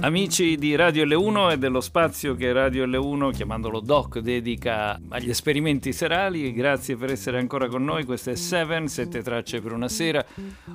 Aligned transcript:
Amici 0.00 0.56
di 0.56 0.76
Radio 0.76 1.04
L1 1.04 1.52
e 1.52 1.58
dello 1.58 1.80
spazio 1.80 2.36
che 2.36 2.52
Radio 2.52 2.86
L1, 2.86 3.32
chiamandolo 3.32 3.80
Doc, 3.80 4.18
dedica 4.18 5.00
agli 5.08 5.30
esperimenti 5.30 5.92
serali, 5.92 6.52
grazie 6.52 6.96
per 6.96 7.10
essere 7.10 7.38
ancora 7.38 7.66
con 7.66 7.82
noi. 7.82 8.04
Questo 8.04 8.30
è 8.30 8.36
Seven, 8.36 8.86
sette 8.86 9.22
tracce 9.22 9.60
per 9.60 9.72
una 9.72 9.88
sera, 9.88 10.24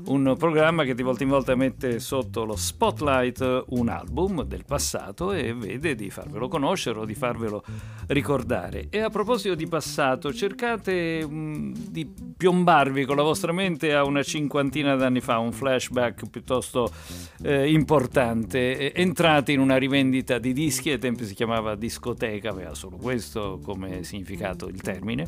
un 0.06 0.36
programma 0.38 0.84
che 0.84 0.96
di 0.96 1.04
volta 1.04 1.24
in 1.24 1.30
volta 1.30 1.56
mette 1.56 2.00
sotto 2.00 2.44
lo 2.44 2.58
spotlight 2.58 3.66
un 3.70 3.88
album 3.88 4.44
del 4.44 4.66
passato 4.66 5.32
e 5.32 5.54
vede 5.54 5.96
di 5.96 6.10
farvelo 6.10 6.50
conoscere 6.50 7.00
o 7.00 7.06
di 7.06 7.16
farvelo 7.16 7.64
ricordare. 8.08 8.88
E 8.90 9.00
a 9.00 9.10
proposito 9.10 9.56
di 9.56 9.68
passato, 9.68 10.34
cercate 10.34 11.26
mm, 11.26 11.74
di 11.90 12.12
piombarvi 12.36 13.06
con 13.06 13.16
la 13.16 13.24
vostra 13.24 13.54
mente 13.54 13.94
a 13.94 14.04
una 14.04 14.24
cinquantina 14.24 14.96
d'anni 14.96 15.22
fa, 15.22 15.38
un 15.38 15.54
flashback 15.54 16.28
piuttosto 16.28 16.92
eh, 17.44 17.72
importante 17.72 18.94
entrate 18.94 19.20
in 19.52 19.60
una 19.60 19.78
rivendita 19.78 20.40
di 20.40 20.52
dischi, 20.52 20.90
ai 20.90 20.98
tempi 20.98 21.26
si 21.26 21.34
chiamava 21.34 21.76
discoteca, 21.76 22.50
aveva 22.50 22.74
solo 22.74 22.98
questo 22.98 23.60
come 23.64 24.04
significato 24.04 24.68
il 24.68 24.82
termine, 24.82 25.28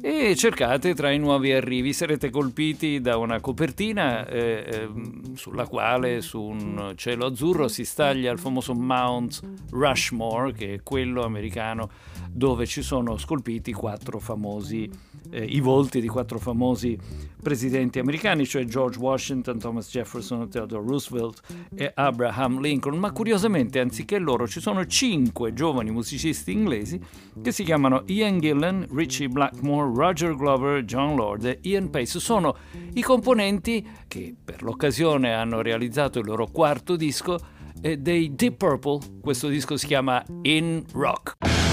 e 0.00 0.34
cercate 0.36 0.94
tra 0.94 1.10
i 1.10 1.18
nuovi 1.18 1.52
arrivi, 1.52 1.92
sarete 1.92 2.30
colpiti 2.30 3.00
da 3.00 3.16
una 3.16 3.40
copertina 3.40 4.26
eh, 4.26 4.64
eh, 4.66 4.88
sulla 5.34 5.66
quale 5.66 6.20
su 6.20 6.40
un 6.40 6.92
cielo 6.96 7.26
azzurro 7.26 7.68
si 7.68 7.84
staglia 7.84 8.32
il 8.32 8.38
famoso 8.38 8.74
Mount 8.74 9.40
Rushmore, 9.70 10.52
che 10.52 10.74
è 10.74 10.82
quello 10.82 11.24
americano 11.24 11.90
dove 12.30 12.66
ci 12.66 12.82
sono 12.82 13.16
scolpiti 13.16 13.72
quattro 13.72 14.18
famosi 14.18 14.90
eh, 15.30 15.44
i 15.44 15.60
volti 15.60 16.00
di 16.00 16.08
quattro 16.08 16.38
famosi 16.38 16.98
presidenti 17.42 17.98
americani, 17.98 18.46
cioè 18.46 18.64
George 18.64 18.98
Washington, 18.98 19.58
Thomas 19.58 19.90
Jefferson, 19.90 20.48
Theodore 20.48 20.86
Roosevelt 20.86 21.42
e 21.74 21.92
Abraham 21.94 22.60
Lincoln, 22.60 22.96
ma 22.98 23.12
curiosamente 23.12 23.80
anziché 23.80 24.18
loro 24.18 24.48
ci 24.48 24.60
sono 24.60 24.86
cinque 24.86 25.52
giovani 25.52 25.90
musicisti 25.90 26.52
inglesi 26.52 26.98
che 27.42 27.52
si 27.52 27.64
chiamano 27.64 28.04
Ian 28.06 28.40
Gillan, 28.40 28.86
Richie 28.94 29.28
Blackmore, 29.28 29.73
Roger 29.80 30.34
Glover, 30.34 30.82
John 30.84 31.16
Lord 31.16 31.44
e 31.44 31.58
Ian 31.62 31.90
Pace. 31.90 32.20
Sono 32.20 32.56
i 32.94 33.02
componenti 33.02 33.86
che 34.06 34.34
per 34.42 34.62
l'occasione 34.62 35.32
hanno 35.32 35.60
realizzato 35.62 36.18
il 36.18 36.26
loro 36.26 36.46
quarto 36.46 36.96
disco 36.96 37.38
eh, 37.80 37.96
dei 37.98 38.34
Deep 38.34 38.56
Purple. 38.56 39.20
Questo 39.20 39.48
disco 39.48 39.76
si 39.76 39.86
chiama 39.86 40.22
In 40.42 40.84
Rock. 40.92 41.63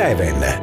7. 0.00 0.59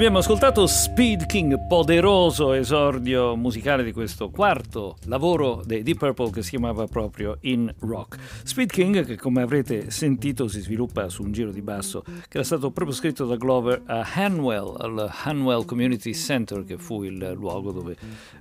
Abbiamo 0.00 0.20
ascoltato 0.20 0.66
Speed 0.66 1.26
King, 1.26 1.66
poderoso 1.66 2.54
esordio 2.54 3.36
musicale 3.36 3.84
di 3.84 3.92
questo 3.92 4.30
quarto 4.30 4.96
lavoro 5.04 5.60
dei 5.62 5.82
Deep 5.82 5.98
Purple 5.98 6.30
che 6.30 6.42
si 6.42 6.48
chiamava 6.48 6.86
proprio 6.86 7.36
In 7.42 7.70
Rock. 7.80 8.16
Speed 8.44 8.70
King, 8.70 9.04
che 9.04 9.16
come 9.16 9.42
avrete 9.42 9.90
sentito 9.90 10.48
si 10.48 10.62
sviluppa 10.62 11.10
su 11.10 11.22
un 11.22 11.32
giro 11.32 11.50
di 11.50 11.60
basso, 11.60 12.02
che 12.02 12.38
era 12.38 12.44
stato 12.44 12.70
proprio 12.70 12.96
scritto 12.96 13.26
da 13.26 13.36
Glover 13.36 13.82
a 13.84 14.08
Hanwell, 14.14 14.74
al 14.78 15.12
Hanwell 15.24 15.66
Community 15.66 16.14
Center, 16.14 16.64
che 16.64 16.78
fu 16.78 17.02
il 17.02 17.34
luogo 17.36 17.70
dove 17.70 17.94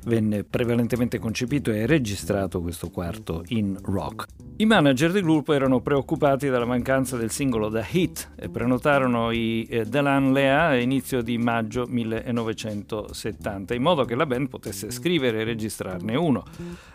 venne 0.05 0.45
prevalentemente 0.45 1.19
concepito 1.19 1.71
e 1.71 1.85
registrato 1.85 2.61
questo 2.61 2.89
quarto 2.89 3.43
In 3.47 3.77
Rock. 3.81 4.27
I 4.55 4.65
manager 4.65 5.11
del 5.11 5.23
gruppo 5.23 5.51
erano 5.51 5.81
preoccupati 5.81 6.47
dalla 6.47 6.65
mancanza 6.65 7.17
del 7.17 7.31
singolo 7.31 7.67
da 7.67 7.85
hit 7.89 8.31
e 8.37 8.49
prenotarono 8.49 9.31
i 9.31 9.65
eh, 9.69 9.85
Delan 9.85 10.31
Lea 10.33 10.67
a 10.67 10.77
inizio 10.77 11.21
di 11.21 11.37
maggio 11.37 11.47
1970, 11.87 13.73
in 13.73 13.81
modo 13.81 14.05
che 14.05 14.15
la 14.15 14.25
band 14.25 14.49
potesse 14.49 14.91
scrivere 14.91 15.41
e 15.41 15.43
registrarne 15.43 16.15
uno. 16.15 16.45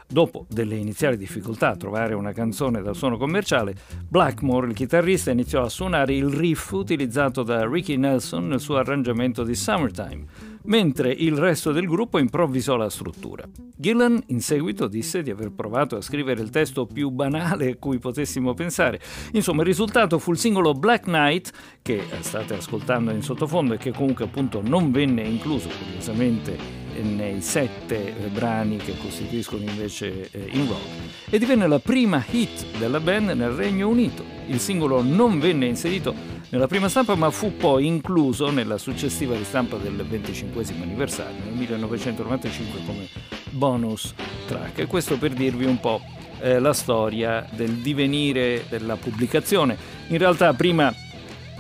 Dopo 0.07 0.47
delle 0.49 0.77
iniziali 0.77 1.17
difficoltà 1.17 1.71
a 1.71 1.77
trovare 1.77 2.15
una 2.15 2.33
canzone 2.33 2.83
dal 2.83 2.95
suono 2.95 3.17
commerciale, 3.17 3.75
Blackmore, 4.09 4.69
il 4.69 4.75
chitarrista, 4.75 5.31
iniziò 5.31 5.63
a 5.63 5.69
suonare 5.69 6.15
il 6.15 6.27
riff 6.27 6.71
utilizzato 6.73 7.43
da 7.43 7.67
Ricky 7.67 7.97
Nelson 7.97 8.49
nel 8.49 8.61
suo 8.61 8.77
arrangiamento 8.77 9.43
di 9.43 9.55
Summertime 9.55 10.53
mentre 10.65 11.11
il 11.11 11.37
resto 11.37 11.73
del 11.73 11.87
gruppo 11.87 12.19
improvvisò 12.19 12.77
la 12.77 12.89
struttura. 12.89 13.45
Gillan 13.77 14.23
in 14.29 14.41
seguito 14.41 14.87
disse 14.87 15.23
di 15.23 15.31
aver 15.31 15.51
provato 15.51 15.97
a 15.97 16.01
scrivere 16.01 16.43
il 16.43 16.51
testo 16.51 16.87
più 16.87 17.11
banale 17.11 17.73
a 17.73 17.77
cui 17.77 17.99
potessimo 17.99 18.55
pensare. 18.55 19.01
Insomma, 19.33 19.63
il 19.63 19.69
risultato 19.69 20.19
fu 20.19 20.33
il 20.33 20.39
singolo 20.39 20.73
Black 20.75 21.05
Knight, 21.05 21.51
che 21.83 22.03
state 22.21 22.55
ascoltando 22.55 23.11
in 23.11 23.23
sottofondo 23.23 23.75
e 23.75 23.79
che 23.79 23.93
comunque 23.93 24.25
appunto 24.25 24.63
non 24.63 24.91
venne 24.91 25.23
incluso 25.23 25.69
curiosamente 25.69 26.84
nei 27.03 27.41
sette 27.41 28.15
brani 28.33 28.77
che 28.77 28.97
costituiscono 28.97 29.63
invece 29.63 30.29
eh, 30.31 30.49
In 30.53 30.69
Rock 30.69 30.81
e 31.31 31.39
divenne 31.39 31.67
la 31.67 31.79
prima 31.79 32.25
hit 32.31 32.79
della 32.79 33.01
band 33.01 33.31
nel 33.31 33.51
Regno 33.51 33.89
Unito. 33.89 34.25
Il 34.47 34.61
singolo 34.61 35.03
non 35.03 35.39
venne 35.39 35.67
inserito 35.67 36.15
nella 36.51 36.67
prima 36.67 36.89
stampa 36.89 37.15
ma 37.15 37.31
fu 37.31 37.57
poi 37.57 37.87
incluso 37.87 38.51
nella 38.51 38.79
successiva 38.79 39.37
ristampa 39.37 39.77
del 39.77 40.05
25 40.07 40.65
anniversario 40.81 41.43
nel 41.45 41.55
1995 41.55 42.81
come 42.87 43.09
bonus 43.51 44.15
track 44.47 44.79
e 44.79 44.87
questo 44.87 45.19
per 45.19 45.33
dirvi 45.33 45.65
un 45.65 45.81
po' 45.81 46.01
eh, 46.41 46.59
la 46.59 46.73
storia 46.73 47.47
del 47.51 47.71
divenire 47.77 48.65
della 48.69 48.97
pubblicazione. 48.97 49.77
In 50.09 50.19
realtà 50.19 50.53
prima 50.53 50.95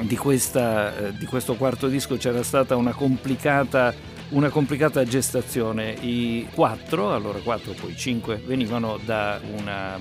di, 0.02 0.16
questa, 0.16 0.96
eh, 0.96 1.16
di 1.16 1.26
questo 1.26 1.54
quarto 1.54 1.88
disco 1.88 2.16
c'era 2.16 2.42
stata 2.42 2.76
una 2.76 2.92
complicata 2.92 3.94
una 4.30 4.48
complicata 4.48 5.04
gestazione. 5.04 5.92
I 5.92 6.48
quattro, 6.54 7.14
allora 7.14 7.38
quattro, 7.40 7.72
poi 7.72 7.96
cinque, 7.96 8.42
venivano 8.44 8.98
da 9.04 9.40
una 9.58 9.98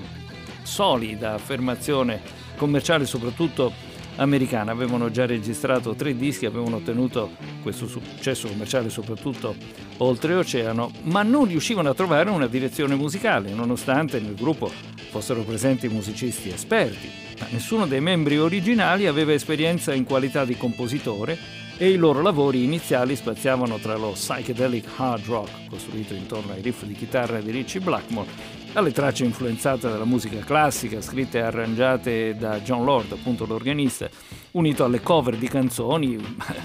solida 0.62 1.34
affermazione 1.34 2.20
commerciale, 2.56 3.06
soprattutto 3.06 3.72
americana. 4.16 4.72
Avevano 4.72 5.10
già 5.10 5.26
registrato 5.26 5.94
tre 5.94 6.16
dischi, 6.16 6.46
avevano 6.46 6.76
ottenuto 6.76 7.30
questo 7.62 7.86
successo 7.86 8.48
commerciale 8.48 8.88
soprattutto 8.90 9.54
oltreoceano, 9.98 10.90
ma 11.02 11.22
non 11.22 11.46
riuscivano 11.46 11.90
a 11.90 11.94
trovare 11.94 12.30
una 12.30 12.46
direzione 12.46 12.94
musicale, 12.94 13.50
nonostante 13.52 14.20
nel 14.20 14.34
gruppo 14.34 14.70
fossero 15.10 15.42
presenti 15.42 15.88
musicisti 15.88 16.48
esperti. 16.48 17.10
Ma 17.38 17.46
nessuno 17.50 17.86
dei 17.86 18.00
membri 18.00 18.38
originali 18.38 19.06
aveva 19.06 19.32
esperienza 19.32 19.92
in 19.92 20.04
qualità 20.04 20.44
di 20.44 20.56
compositore 20.56 21.63
e 21.76 21.90
i 21.90 21.96
loro 21.96 22.22
lavori 22.22 22.62
iniziali 22.62 23.16
spaziavano 23.16 23.78
tra 23.78 23.96
lo 23.96 24.10
psychedelic 24.12 24.86
hard 24.96 25.24
rock, 25.26 25.50
costruito 25.68 26.14
intorno 26.14 26.52
ai 26.52 26.62
riff 26.62 26.84
di 26.84 26.94
chitarra 26.94 27.40
di 27.40 27.50
Richie 27.50 27.80
Blackmore, 27.80 28.28
alle 28.74 28.92
tracce 28.92 29.24
influenzate 29.24 29.88
dalla 29.88 30.04
musica 30.04 30.38
classica, 30.38 31.00
scritte 31.00 31.38
e 31.38 31.42
arrangiate 31.42 32.36
da 32.36 32.60
John 32.60 32.84
Lord, 32.84 33.12
appunto 33.12 33.44
l'organista, 33.44 34.08
unito 34.52 34.84
alle 34.84 35.00
cover 35.00 35.36
di 35.36 35.48
canzoni 35.48 36.16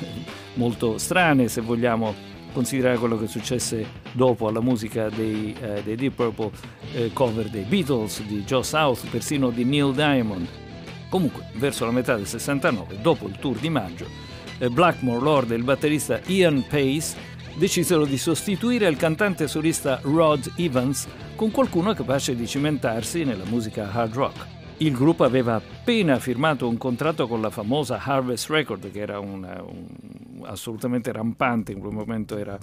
molto 0.56 0.98
strane 0.98 1.48
se 1.48 1.62
vogliamo 1.62 2.14
considerare 2.54 2.98
quello 2.98 3.18
che 3.18 3.28
successe 3.28 3.86
dopo 4.12 4.48
alla 4.48 4.62
musica 4.62 5.10
dei, 5.10 5.56
eh, 5.60 5.82
dei 5.84 5.96
Deep 5.96 6.14
Purple, 6.14 6.52
eh, 6.94 7.14
cover 7.14 7.50
dei 7.50 7.64
Beatles, 7.64 8.22
di 8.24 8.44
Joe 8.44 8.64
South, 8.64 9.08
persino 9.10 9.50
di 9.50 9.64
Neil 9.64 9.94
Diamond. 9.94 10.48
Comunque, 11.10 11.46
verso 11.56 11.86
la 11.86 11.92
metà 11.92 12.16
del 12.16 12.28
69, 12.28 13.02
dopo 13.02 13.28
il 13.28 13.38
tour 13.40 13.58
di 13.58 13.70
maggio, 13.70 14.29
Blackmore, 14.68 15.22
Lord 15.22 15.52
e 15.52 15.56
il 15.56 15.64
batterista 15.64 16.20
Ian 16.26 16.66
Pace 16.68 17.16
decisero 17.56 18.06
di 18.06 18.18
sostituire 18.18 18.88
il 18.88 18.98
cantante 18.98 19.48
solista 19.48 20.00
Rod 20.02 20.52
Evans 20.58 21.08
con 21.36 21.52
qualcuno 21.52 21.94
capace 21.94 22.36
di 22.36 22.46
cimentarsi 22.46 23.24
nella 23.24 23.46
musica 23.46 23.92
hard 23.92 24.14
rock. 24.14 24.46
Il 24.78 24.94
gruppo 24.94 25.24
aveva 25.24 25.56
appena 25.56 26.20
firmato 26.20 26.68
un 26.68 26.78
contratto 26.78 27.28
con 27.28 27.42
la 27.42 27.50
famosa 27.50 28.00
Harvest 28.02 28.50
Record, 28.50 28.92
che 28.92 29.00
era 29.00 29.20
una, 29.20 29.62
un, 29.62 29.86
assolutamente 30.44 31.12
rampante 31.12 31.72
in 31.72 31.80
quel 31.80 31.94
momento, 31.94 32.38
era, 32.38 32.58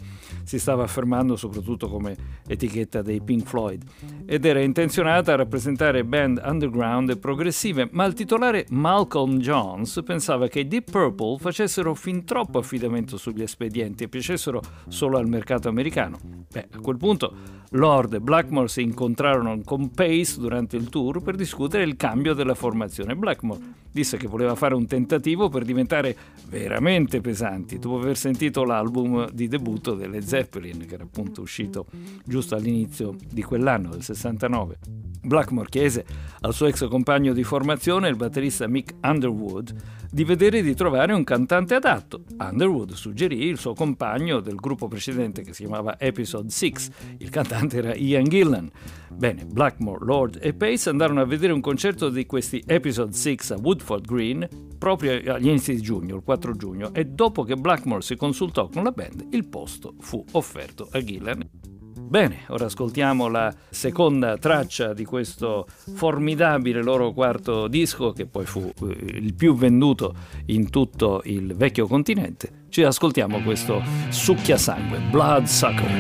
si 0.44 0.58
stava 0.58 0.84
affermando 0.84 1.36
soprattutto 1.36 1.88
come 1.88 2.16
etichetta 2.46 3.02
dei 3.02 3.20
Pink 3.20 3.46
Floyd, 3.46 3.82
ed 4.24 4.44
era 4.44 4.60
intenzionata 4.60 5.32
a 5.32 5.36
rappresentare 5.36 6.04
band 6.04 6.40
underground 6.44 7.10
e 7.10 7.16
progressive, 7.16 7.88
ma 7.92 8.04
il 8.04 8.14
titolare 8.14 8.66
Malcolm 8.70 9.38
Jones 9.38 10.00
pensava 10.04 10.48
che 10.48 10.60
i 10.60 10.68
Deep 10.68 10.90
Purple 10.90 11.38
facessero 11.38 11.94
fin 11.94 12.24
troppo 12.24 12.58
affidamento 12.58 13.16
sugli 13.16 13.42
espedienti 13.42 14.04
e 14.04 14.08
piacessero 14.08 14.60
solo 14.88 15.18
al 15.18 15.28
mercato 15.28 15.68
americano. 15.68 16.18
Beh, 16.50 16.68
a 16.72 16.80
quel 16.80 16.96
punto 16.96 17.34
Lord 17.70 18.14
e 18.14 18.20
Blackmore 18.20 18.68
si 18.68 18.82
incontrarono 18.82 19.60
con 19.64 19.90
Pace 19.90 20.38
durante 20.38 20.76
il 20.76 20.88
tour 20.88 21.20
per 21.20 21.34
discutere 21.34 21.82
il 21.82 21.96
cambio 21.96 22.32
della 22.32 22.54
formazione. 22.54 23.16
Blackmore 23.16 23.60
disse 23.90 24.16
che 24.16 24.26
voleva 24.26 24.54
fare 24.54 24.74
un 24.74 24.86
tentativo 24.86 25.48
per 25.48 25.64
diventare 25.64 26.14
veramente 26.48 27.20
pesanti 27.66 27.78
dopo 27.78 27.98
aver 27.98 28.16
sentito 28.16 28.64
l'album 28.64 29.28
di 29.30 29.48
debutto 29.48 29.94
delle 29.94 30.22
Zeppelin, 30.22 30.86
che 30.86 30.94
era 30.94 31.02
appunto 31.02 31.42
uscito 31.42 31.86
giusto 32.24 32.54
all'inizio 32.54 33.16
di 33.28 33.42
quell'anno, 33.42 33.90
del 33.90 34.02
69. 34.02 34.78
Blackmore 35.22 35.68
chiese 35.68 36.06
al 36.40 36.54
suo 36.54 36.66
ex 36.66 36.88
compagno 36.88 37.32
di 37.32 37.42
formazione, 37.42 38.08
il 38.08 38.16
batterista 38.16 38.68
Mick 38.68 38.94
Underwood, 39.02 39.74
di 40.16 40.24
vedere 40.24 40.62
di 40.62 40.74
trovare 40.74 41.12
un 41.12 41.24
cantante 41.24 41.74
adatto. 41.74 42.22
Underwood 42.38 42.94
suggerì 42.94 43.44
il 43.44 43.58
suo 43.58 43.74
compagno 43.74 44.40
del 44.40 44.54
gruppo 44.54 44.88
precedente 44.88 45.42
che 45.42 45.52
si 45.52 45.64
chiamava 45.64 46.00
Episode 46.00 46.48
6, 46.48 46.72
il 47.18 47.28
cantante 47.28 47.76
era 47.76 47.94
Ian 47.94 48.24
Gillan. 48.24 48.70
Bene, 49.10 49.44
Blackmore, 49.44 50.06
Lord 50.06 50.38
e 50.40 50.54
Pace 50.54 50.88
andarono 50.88 51.20
a 51.20 51.26
vedere 51.26 51.52
un 51.52 51.60
concerto 51.60 52.08
di 52.08 52.24
questi 52.24 52.64
Episode 52.66 53.12
6 53.12 53.38
a 53.50 53.56
Woodford 53.60 54.06
Green 54.06 54.48
proprio 54.78 55.20
agli 55.34 55.48
inizi 55.48 55.74
di 55.74 55.82
giugno, 55.82 56.16
il 56.16 56.22
4 56.22 56.56
giugno, 56.56 56.94
e 56.94 57.04
dopo 57.04 57.42
che 57.42 57.56
Blackmore 57.56 58.00
si 58.00 58.16
consultò 58.16 58.68
con 58.68 58.84
la 58.84 58.92
band, 58.92 59.26
il 59.32 59.46
posto 59.46 59.96
fu 59.98 60.24
offerto 60.32 60.88
a 60.92 61.04
Gillan. 61.04 61.75
Bene, 61.98 62.40
ora 62.48 62.66
ascoltiamo 62.66 63.26
la 63.28 63.52
seconda 63.70 64.36
traccia 64.36 64.92
di 64.92 65.06
questo 65.06 65.66
formidabile 65.94 66.82
loro 66.82 67.12
quarto 67.12 67.68
disco 67.68 68.12
che 68.12 68.26
poi 68.26 68.44
fu 68.44 68.60
eh, 68.60 68.84
il 69.16 69.34
più 69.34 69.56
venduto 69.56 70.14
in 70.46 70.68
tutto 70.68 71.22
il 71.24 71.54
vecchio 71.56 71.86
continente. 71.86 72.64
Ci 72.68 72.82
ascoltiamo 72.82 73.40
questo 73.40 73.82
succhiasangue, 74.10 74.98
Bloodsucker. 75.10 75.96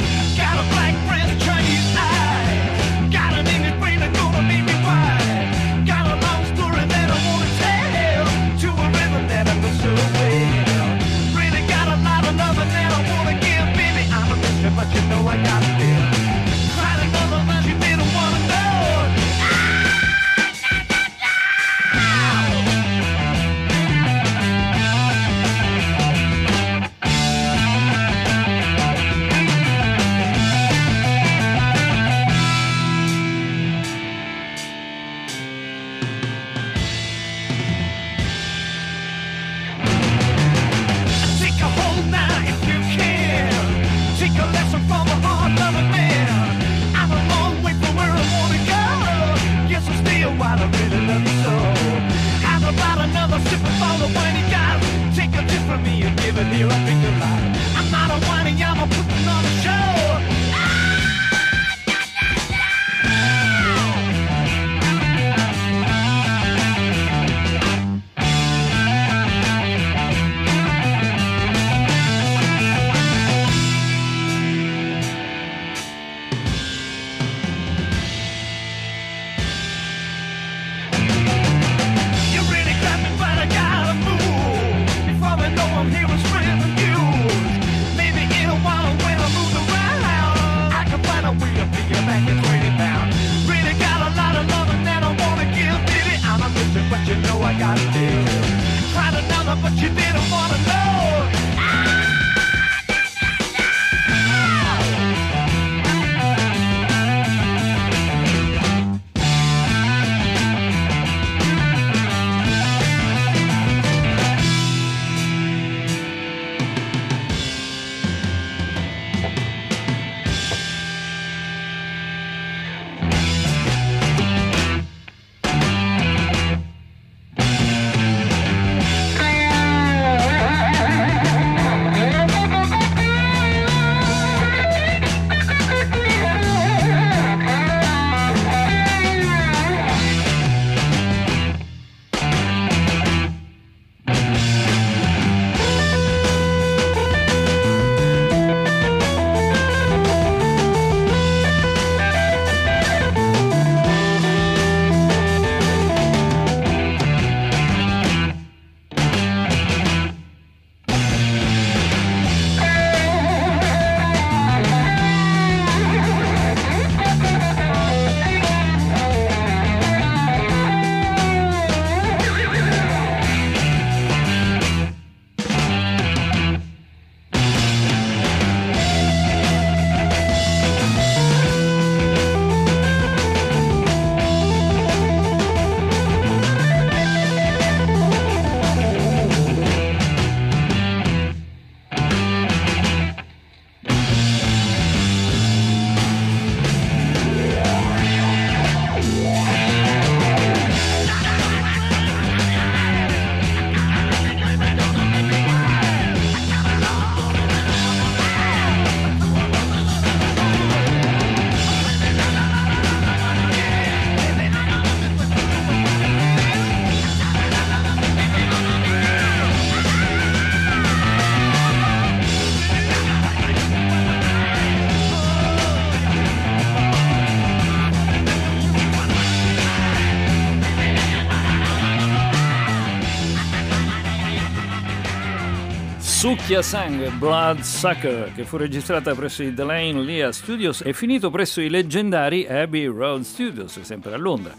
Succhia 236.46 236.62
Sangue, 236.62 237.10
Blood 237.10 237.58
Sucker, 237.58 238.32
che 238.32 238.44
fu 238.44 238.56
registrata 238.56 239.12
presso 239.16 239.42
i 239.42 239.52
Delane 239.52 240.00
Lea 240.00 240.30
Studios 240.30 240.80
e 240.80 240.92
finito 240.92 241.28
presso 241.28 241.60
i 241.60 241.68
leggendari 241.68 242.46
Abbey 242.46 242.86
Road 242.86 243.22
Studios, 243.22 243.80
sempre 243.80 244.14
a 244.14 244.16
Londra. 244.16 244.54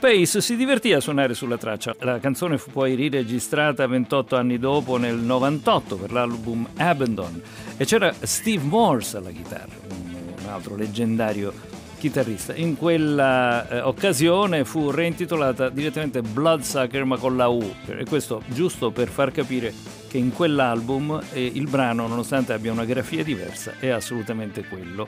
Pace 0.00 0.40
si 0.40 0.56
divertì 0.56 0.94
a 0.94 1.00
suonare 1.00 1.34
sulla 1.34 1.58
traccia. 1.58 1.94
La 1.98 2.18
canzone 2.18 2.56
fu 2.56 2.70
poi 2.70 2.94
riregistrata 2.94 3.86
28 3.86 4.36
anni 4.36 4.58
dopo, 4.58 4.96
nel 4.96 5.16
98, 5.16 5.96
per 5.96 6.12
l'album 6.12 6.66
Abandon, 6.78 7.42
e 7.76 7.84
c'era 7.84 8.10
Steve 8.18 8.64
Morse 8.64 9.18
alla 9.18 9.30
chitarra, 9.30 9.76
un 9.86 10.48
altro 10.48 10.76
leggendario 10.76 11.52
chitarrista. 11.98 12.54
In 12.54 12.74
quella 12.78 13.68
eh, 13.68 13.80
occasione 13.80 14.64
fu 14.64 14.90
reintitolata 14.90 15.68
direttamente 15.68 16.22
Bloodsucker 16.22 17.04
ma 17.04 17.18
con 17.18 17.36
la 17.36 17.48
U, 17.48 17.70
e 17.84 18.06
questo 18.06 18.40
giusto 18.46 18.90
per 18.90 19.08
far 19.08 19.30
capire 19.30 19.97
che 20.08 20.18
in 20.18 20.32
quell'album 20.32 21.20
eh, 21.32 21.44
il 21.44 21.68
brano, 21.68 22.08
nonostante 22.08 22.52
abbia 22.52 22.72
una 22.72 22.84
grafia 22.84 23.22
diversa, 23.22 23.74
è 23.78 23.88
assolutamente 23.88 24.64
quello, 24.64 25.06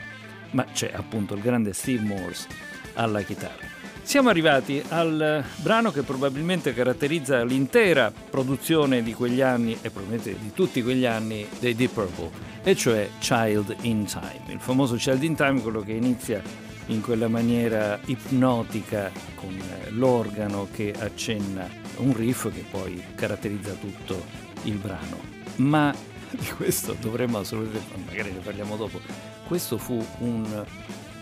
ma 0.50 0.64
c'è 0.64 0.90
appunto 0.94 1.34
il 1.34 1.40
grande 1.40 1.72
Steve 1.72 2.02
Morse 2.02 2.46
alla 2.94 3.22
chitarra. 3.22 3.68
Siamo 4.02 4.28
arrivati 4.28 4.82
al 4.88 5.44
brano 5.56 5.92
che 5.92 6.02
probabilmente 6.02 6.74
caratterizza 6.74 7.44
l'intera 7.44 8.12
produzione 8.12 9.02
di 9.02 9.14
quegli 9.14 9.40
anni 9.40 9.72
e 9.80 9.90
probabilmente 9.90 10.36
di 10.38 10.52
tutti 10.52 10.82
quegli 10.82 11.04
anni 11.04 11.46
dei 11.60 11.74
Deep 11.74 11.92
Purple, 11.92 12.30
e 12.62 12.74
cioè 12.74 13.08
Child 13.20 13.76
in 13.82 14.04
Time. 14.06 14.42
Il 14.48 14.60
famoso 14.60 14.96
Child 14.96 15.22
in 15.22 15.36
Time, 15.36 15.60
quello 15.60 15.80
che 15.80 15.92
inizia 15.92 16.42
in 16.86 17.00
quella 17.02 17.28
maniera 17.28 17.98
ipnotica 18.06 19.12
con 19.36 19.56
l'organo 19.90 20.66
che 20.72 20.92
accenna 20.98 21.68
un 21.98 22.16
riff 22.16 22.52
che 22.52 22.64
poi 22.68 23.00
caratterizza 23.14 23.72
tutto 23.74 24.39
il 24.64 24.76
brano. 24.76 25.18
Ma 25.56 25.94
di 26.30 26.46
questo 26.56 26.94
dovremmo 26.94 27.38
assolutamente, 27.38 27.96
magari 28.06 28.32
ne 28.32 28.38
parliamo 28.38 28.76
dopo, 28.76 29.00
questo 29.46 29.78
fu 29.78 30.04
un, 30.18 30.64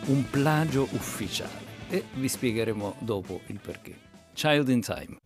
un 0.06 0.30
plagio 0.30 0.86
ufficiale 0.92 1.66
e 1.88 2.04
vi 2.14 2.28
spiegheremo 2.28 2.96
dopo 3.00 3.40
il 3.46 3.58
perché. 3.60 3.96
Child 4.34 4.68
in 4.68 4.80
Time. 4.82 5.16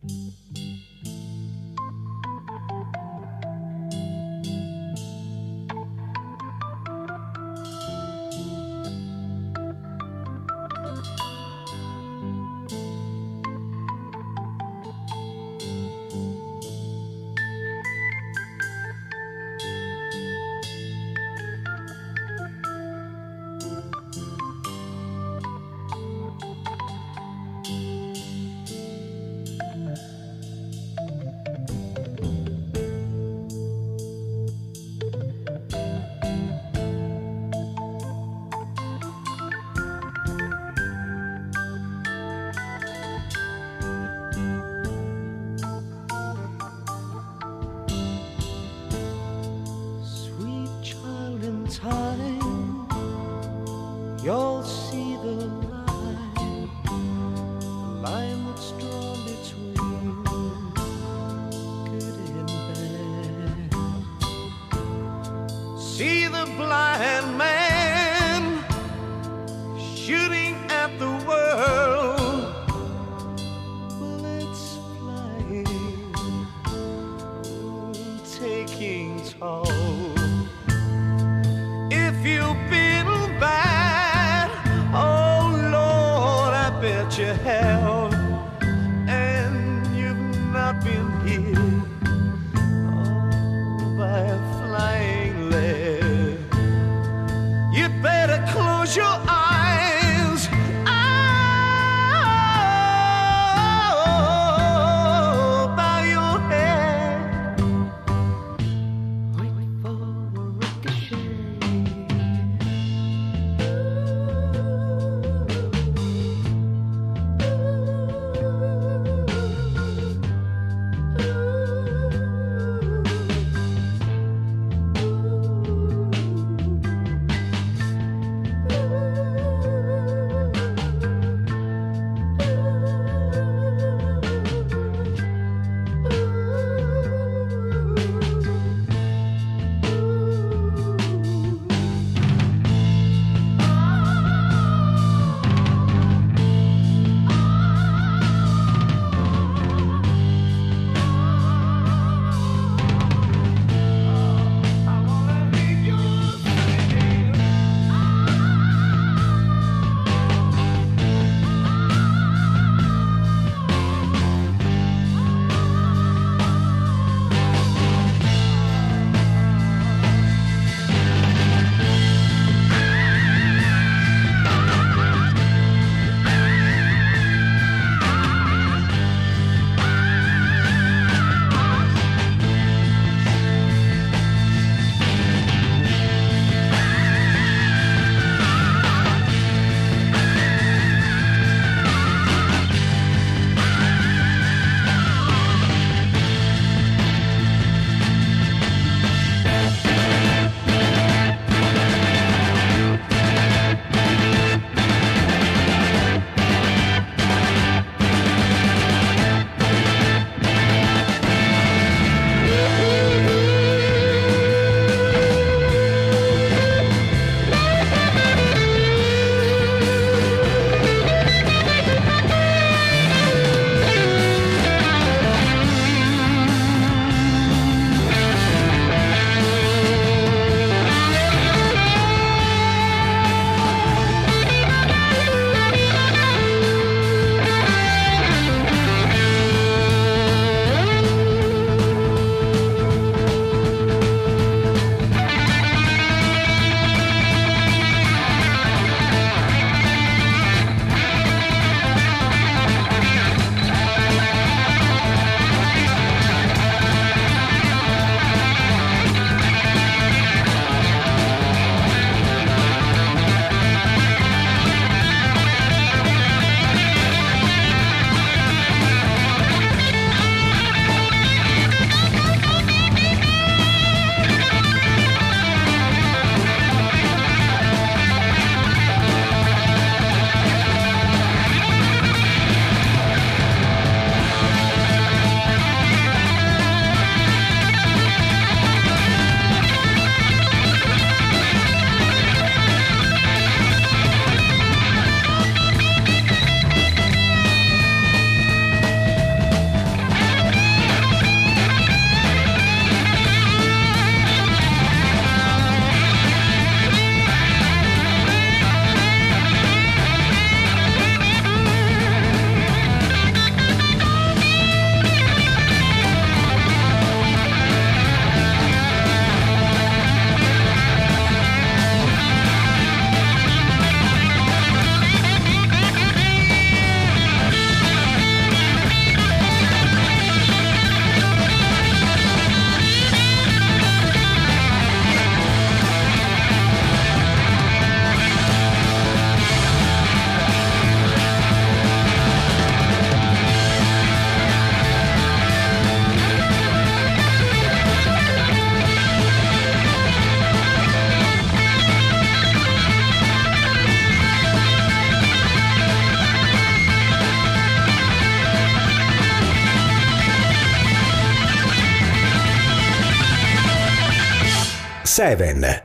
7. 365.13 365.82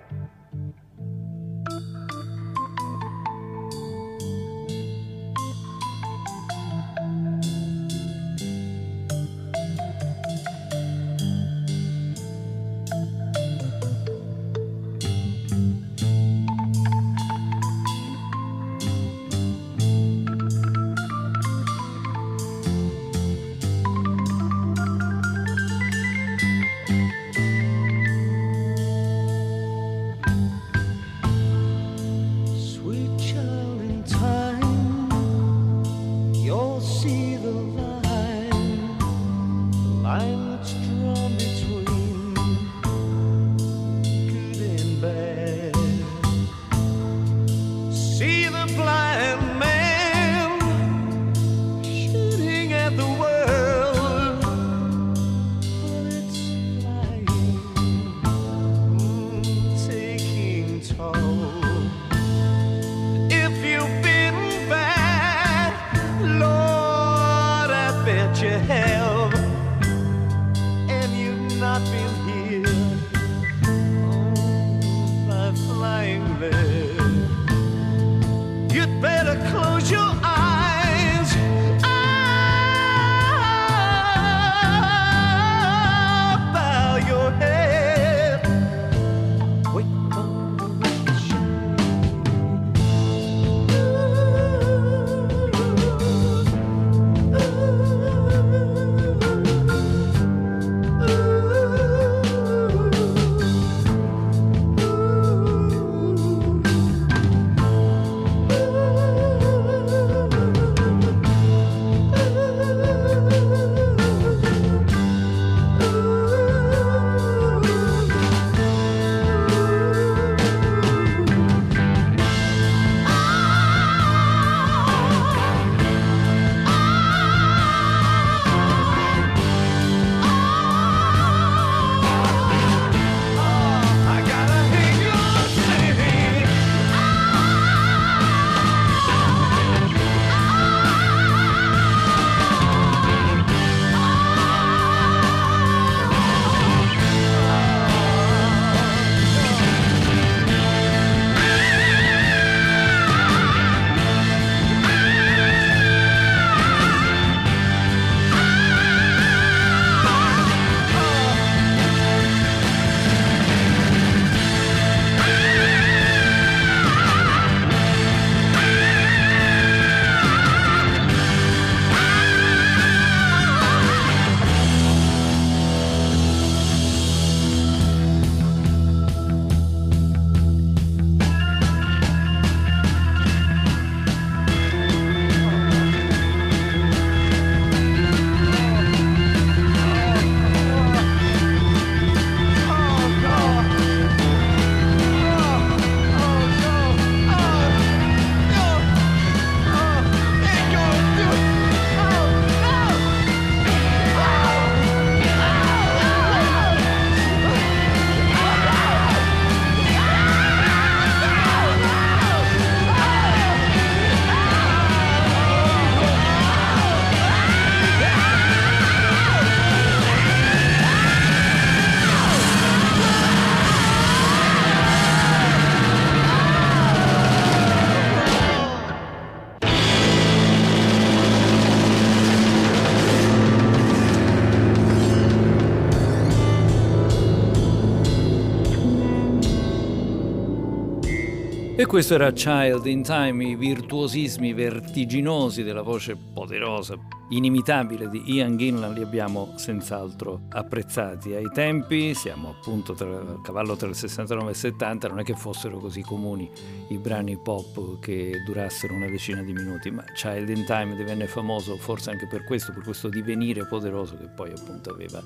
Questo 241.88 242.14
era 242.14 242.30
Child 242.32 242.84
in 242.84 243.02
Time, 243.02 243.42
i 243.44 243.56
virtuosismi 243.56 244.52
vertiginosi 244.52 245.62
della 245.62 245.80
voce 245.80 246.16
poderosa, 246.16 246.98
inimitabile 247.30 248.10
di 248.10 248.34
Ian 248.34 248.58
Gillan 248.58 248.92
li 248.92 249.00
abbiamo 249.00 249.54
senz'altro 249.56 250.42
apprezzati. 250.50 251.32
Ai 251.32 251.50
tempi, 251.50 252.12
siamo 252.12 252.50
appunto 252.50 252.92
tra, 252.92 253.40
cavallo 253.42 253.74
tra 253.74 253.88
il 253.88 253.94
69 253.94 254.48
e 254.48 254.50
il 254.50 254.56
70, 254.56 255.08
non 255.08 255.20
è 255.20 255.22
che 255.22 255.34
fossero 255.34 255.78
così 255.78 256.02
comuni 256.02 256.50
i 256.88 256.98
brani 256.98 257.38
pop 257.38 257.98
che 258.00 258.42
durassero 258.44 258.92
una 258.92 259.08
decina 259.08 259.42
di 259.42 259.54
minuti, 259.54 259.90
ma 259.90 260.04
Child 260.12 260.50
in 260.50 260.66
Time 260.66 260.94
divenne 260.94 261.26
famoso 261.26 261.78
forse 261.78 262.10
anche 262.10 262.26
per 262.26 262.44
questo, 262.44 262.70
per 262.70 262.82
questo 262.82 263.08
divenire 263.08 263.66
poderoso 263.66 264.14
che 264.18 264.26
poi 264.26 264.50
appunto 264.50 264.90
aveva 264.90 265.22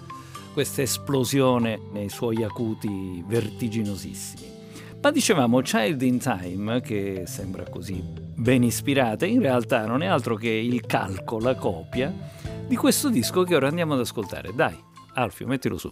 questa 0.52 0.82
esplosione 0.82 1.80
nei 1.90 2.08
suoi 2.08 2.44
acuti 2.44 3.20
vertiginosissimi. 3.26 4.61
Ma 5.02 5.10
dicevamo 5.10 5.60
Child 5.62 6.00
in 6.02 6.18
Time, 6.18 6.80
che 6.80 7.24
sembra 7.26 7.64
così 7.68 8.00
ben 8.36 8.62
ispirata, 8.62 9.26
in 9.26 9.40
realtà 9.40 9.84
non 9.84 10.00
è 10.00 10.06
altro 10.06 10.36
che 10.36 10.48
il 10.48 10.80
calco, 10.82 11.40
la 11.40 11.56
copia 11.56 12.14
di 12.68 12.76
questo 12.76 13.10
disco 13.10 13.42
che 13.42 13.56
ora 13.56 13.66
andiamo 13.66 13.94
ad 13.94 13.98
ascoltare. 13.98 14.52
Dai, 14.54 14.78
Alfio, 15.14 15.48
mettilo 15.48 15.76
su. 15.76 15.90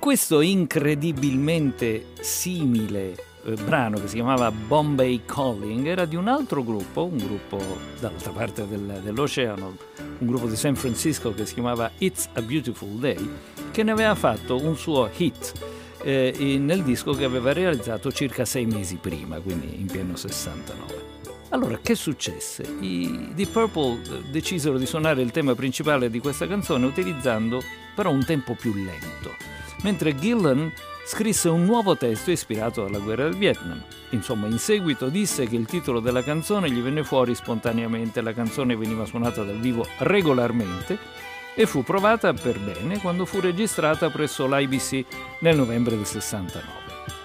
Questo 0.00 0.40
incredibilmente 0.40 2.06
simile 2.18 3.29
eh, 3.44 3.54
brano 3.54 3.98
che 3.98 4.08
si 4.08 4.16
chiamava 4.16 4.50
Bombay 4.50 5.22
Calling 5.24 5.86
era 5.86 6.04
di 6.04 6.16
un 6.16 6.28
altro 6.28 6.62
gruppo, 6.62 7.04
un 7.04 7.16
gruppo 7.16 7.58
dall'altra 7.98 8.32
parte 8.32 8.66
del, 8.66 9.00
dell'oceano, 9.02 9.76
un 10.18 10.26
gruppo 10.26 10.46
di 10.46 10.56
San 10.56 10.74
Francisco 10.74 11.32
che 11.32 11.46
si 11.46 11.54
chiamava 11.54 11.90
It's 11.98 12.28
a 12.34 12.42
Beautiful 12.42 12.98
Day, 12.98 13.30
che 13.70 13.82
ne 13.82 13.92
aveva 13.92 14.14
fatto 14.14 14.62
un 14.62 14.76
suo 14.76 15.08
hit 15.16 15.52
eh, 16.02 16.56
nel 16.58 16.82
disco 16.82 17.12
che 17.12 17.24
aveva 17.24 17.52
realizzato 17.52 18.10
circa 18.12 18.44
sei 18.44 18.66
mesi 18.66 18.96
prima, 18.96 19.38
quindi 19.40 19.80
in 19.80 19.86
pieno 19.86 20.16
69. 20.16 21.08
Allora, 21.50 21.78
che 21.82 21.94
successe? 21.96 22.62
I 22.80 23.30
Deep 23.34 23.50
Purple 23.50 24.00
eh, 24.02 24.22
decisero 24.30 24.78
di 24.78 24.86
suonare 24.86 25.20
il 25.20 25.32
tema 25.32 25.54
principale 25.54 26.08
di 26.08 26.20
questa 26.20 26.46
canzone 26.46 26.86
utilizzando 26.86 27.60
però 27.94 28.10
un 28.10 28.24
tempo 28.24 28.54
più 28.54 28.72
lento, 28.74 29.34
mentre 29.82 30.14
Gillan 30.14 30.72
scrisse 31.10 31.48
un 31.48 31.64
nuovo 31.64 31.96
testo 31.96 32.30
ispirato 32.30 32.84
alla 32.84 33.00
guerra 33.00 33.24
del 33.24 33.34
Vietnam. 33.34 33.82
Insomma, 34.10 34.46
in 34.46 34.60
seguito 34.60 35.08
disse 35.08 35.48
che 35.48 35.56
il 35.56 35.66
titolo 35.66 35.98
della 35.98 36.22
canzone 36.22 36.70
gli 36.70 36.80
venne 36.80 37.02
fuori 37.02 37.34
spontaneamente, 37.34 38.20
la 38.20 38.32
canzone 38.32 38.76
veniva 38.76 39.04
suonata 39.04 39.42
dal 39.42 39.58
vivo 39.58 39.84
regolarmente 39.98 40.96
e 41.56 41.66
fu 41.66 41.82
provata 41.82 42.32
per 42.32 42.60
bene 42.60 43.00
quando 43.00 43.24
fu 43.24 43.40
registrata 43.40 44.08
presso 44.08 44.46
l'IBC 44.46 45.04
nel 45.40 45.56
novembre 45.56 45.96
del 45.96 46.06
69. 46.06 46.64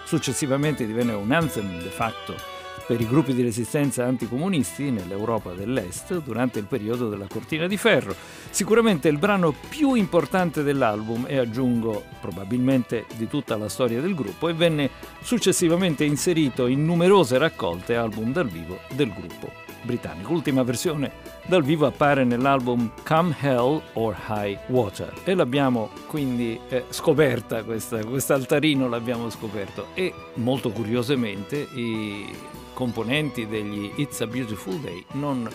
Successivamente 0.04 0.84
divenne 0.84 1.12
un 1.12 1.30
anthem 1.30 1.80
de 1.80 1.88
facto 1.88 2.55
per 2.86 3.00
i 3.00 3.06
gruppi 3.06 3.34
di 3.34 3.42
resistenza 3.42 4.04
anticomunisti 4.04 4.90
nell'Europa 4.90 5.52
dell'Est 5.52 6.22
durante 6.22 6.60
il 6.60 6.66
periodo 6.66 7.08
della 7.08 7.26
Cortina 7.26 7.66
di 7.66 7.76
Ferro. 7.76 8.14
Sicuramente 8.50 9.08
il 9.08 9.18
brano 9.18 9.52
più 9.68 9.94
importante 9.94 10.62
dell'album 10.62 11.24
e 11.26 11.38
aggiungo 11.38 12.04
probabilmente 12.20 13.06
di 13.16 13.26
tutta 13.26 13.56
la 13.56 13.68
storia 13.68 14.00
del 14.00 14.14
gruppo 14.14 14.48
e 14.48 14.54
venne 14.54 14.90
successivamente 15.20 16.04
inserito 16.04 16.66
in 16.66 16.84
numerose 16.84 17.38
raccolte 17.38 17.96
album 17.96 18.32
dal 18.32 18.48
vivo 18.48 18.78
del 18.94 19.12
gruppo 19.12 19.64
britannico. 19.82 20.32
L'ultima 20.32 20.62
versione 20.62 21.10
dal 21.46 21.62
vivo 21.62 21.86
appare 21.86 22.24
nell'album 22.24 22.90
Come 23.04 23.34
Hell 23.40 23.80
or 23.94 24.16
High 24.28 24.58
Water 24.68 25.12
e 25.24 25.34
l'abbiamo 25.34 25.90
quindi 26.06 26.58
eh, 26.68 26.84
scoperta, 26.90 27.62
questa, 27.62 28.04
quest'altarino 28.04 28.88
l'abbiamo 28.88 29.30
scoperto 29.30 29.88
e 29.94 30.12
molto 30.34 30.70
curiosamente 30.70 31.68
i 31.74 32.26
componenti 32.76 33.46
degli 33.46 33.90
It's 33.96 34.20
a 34.20 34.26
Beautiful 34.26 34.78
Day 34.80 35.02
non 35.12 35.48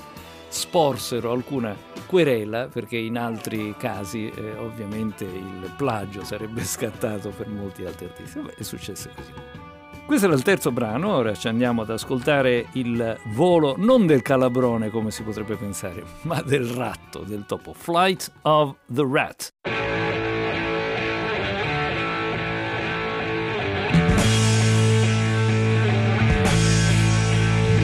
sporsero 0.48 1.32
alcuna 1.32 1.78
querela 2.08 2.68
perché 2.68 2.98
in 2.98 3.16
altri 3.16 3.76
casi 3.78 4.28
eh, 4.30 4.58
ovviamente 4.58 5.24
il 5.24 5.72
plagio 5.78 6.24
sarebbe 6.24 6.64
scattato 6.66 7.30
per 7.30 7.48
molti 7.48 7.86
altri 7.86 8.08
artisti. 8.08 8.40
Vabbè, 8.40 8.56
è 8.56 8.64
successo 8.64 9.10
così. 9.16 9.32
Questo 10.04 10.26
era 10.26 10.36
il 10.36 10.42
terzo 10.42 10.72
brano, 10.72 11.14
ora 11.14 11.36
ci 11.36 11.48
andiamo 11.48 11.84
ad 11.84 11.92
ascoltare 11.92 12.68
il 12.74 13.18
volo 13.28 13.76
non 13.78 14.08
del 14.08 14.24
calabrone 14.24 14.90
come 14.90 15.12
si 15.12 15.22
potrebbe 15.22 15.56
pensare, 15.56 16.04
ma 16.24 16.42
del 16.42 16.66
ratto, 16.66 17.20
del 17.20 17.46
topo, 17.46 17.72
Flight 17.74 18.32
of 18.42 18.76
the 18.88 19.08
Rat. 19.10 20.01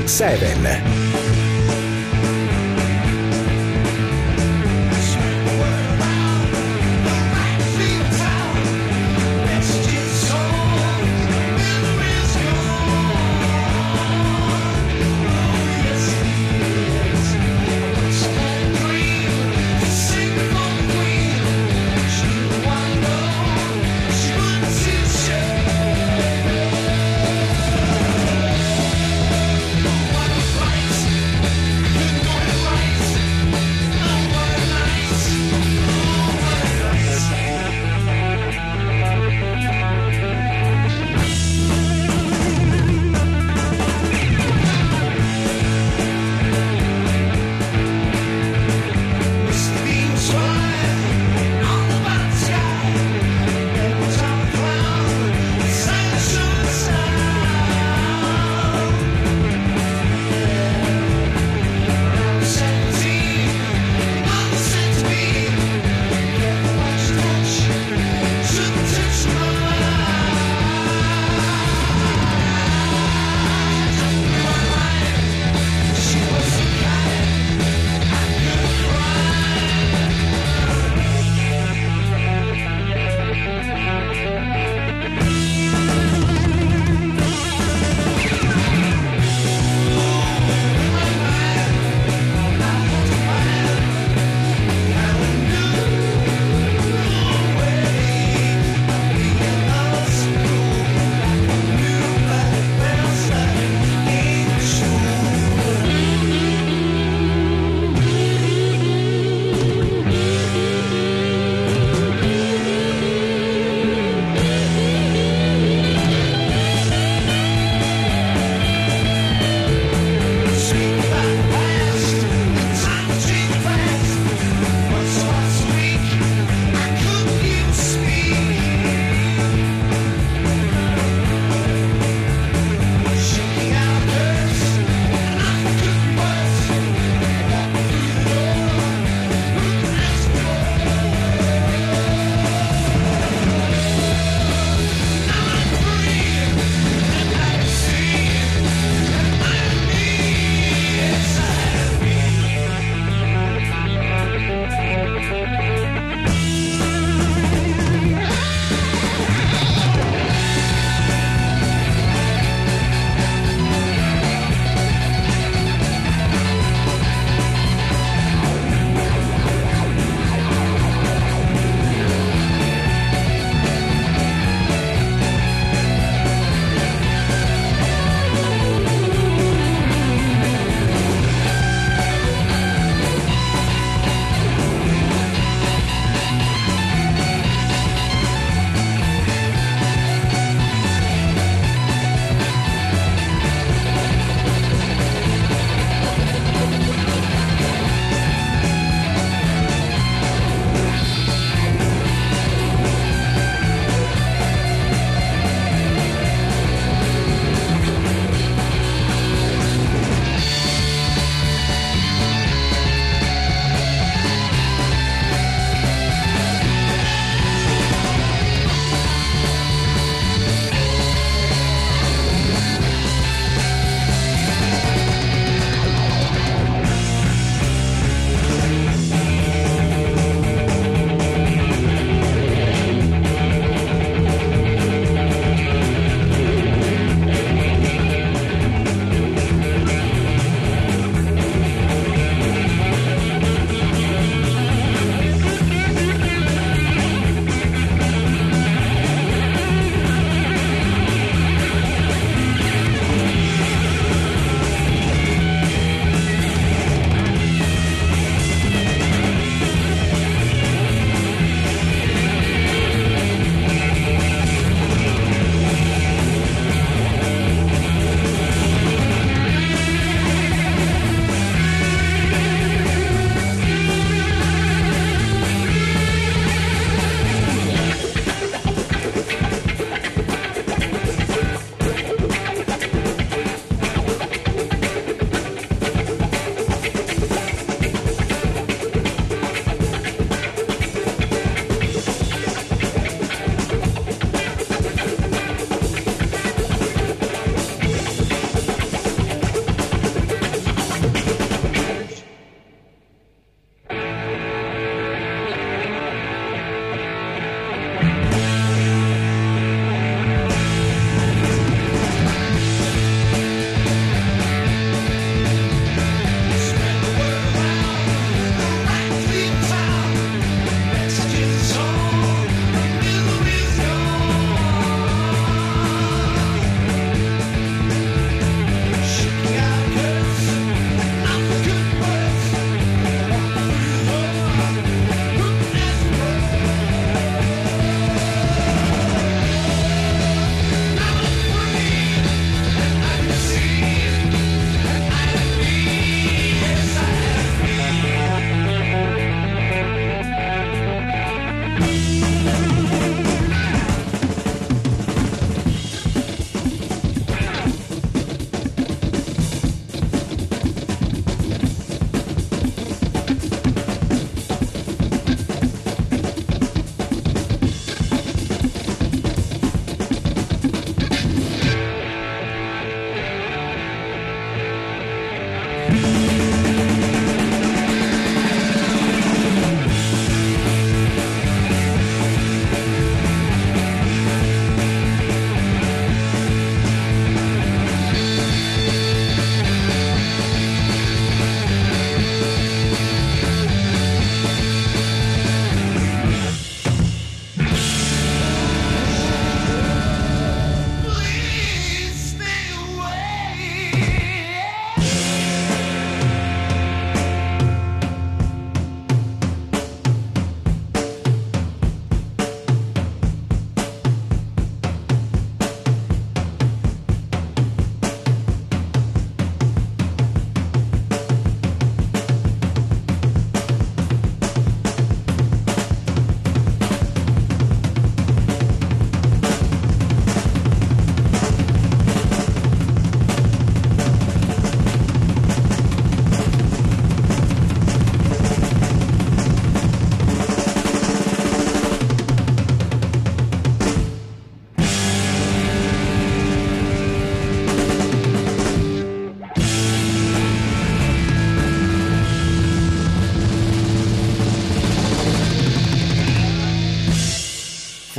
Seven. 0.07 1.06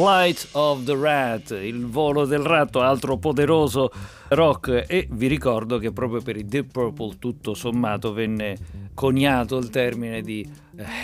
Flight 0.08 0.48
of 0.52 0.84
the 0.84 0.96
Rat, 0.96 1.50
il 1.50 1.84
volo 1.84 2.24
del 2.24 2.40
ratto, 2.40 2.80
altro 2.80 3.18
poderoso 3.18 3.90
rock 4.28 4.86
e 4.88 5.06
vi 5.10 5.26
ricordo 5.26 5.76
che 5.76 5.92
proprio 5.92 6.22
per 6.22 6.38
i 6.38 6.46
Deep 6.46 6.72
Purple 6.72 7.18
tutto 7.18 7.52
sommato 7.52 8.14
venne 8.14 8.56
coniato 8.94 9.58
il 9.58 9.68
termine 9.68 10.22
di 10.22 10.50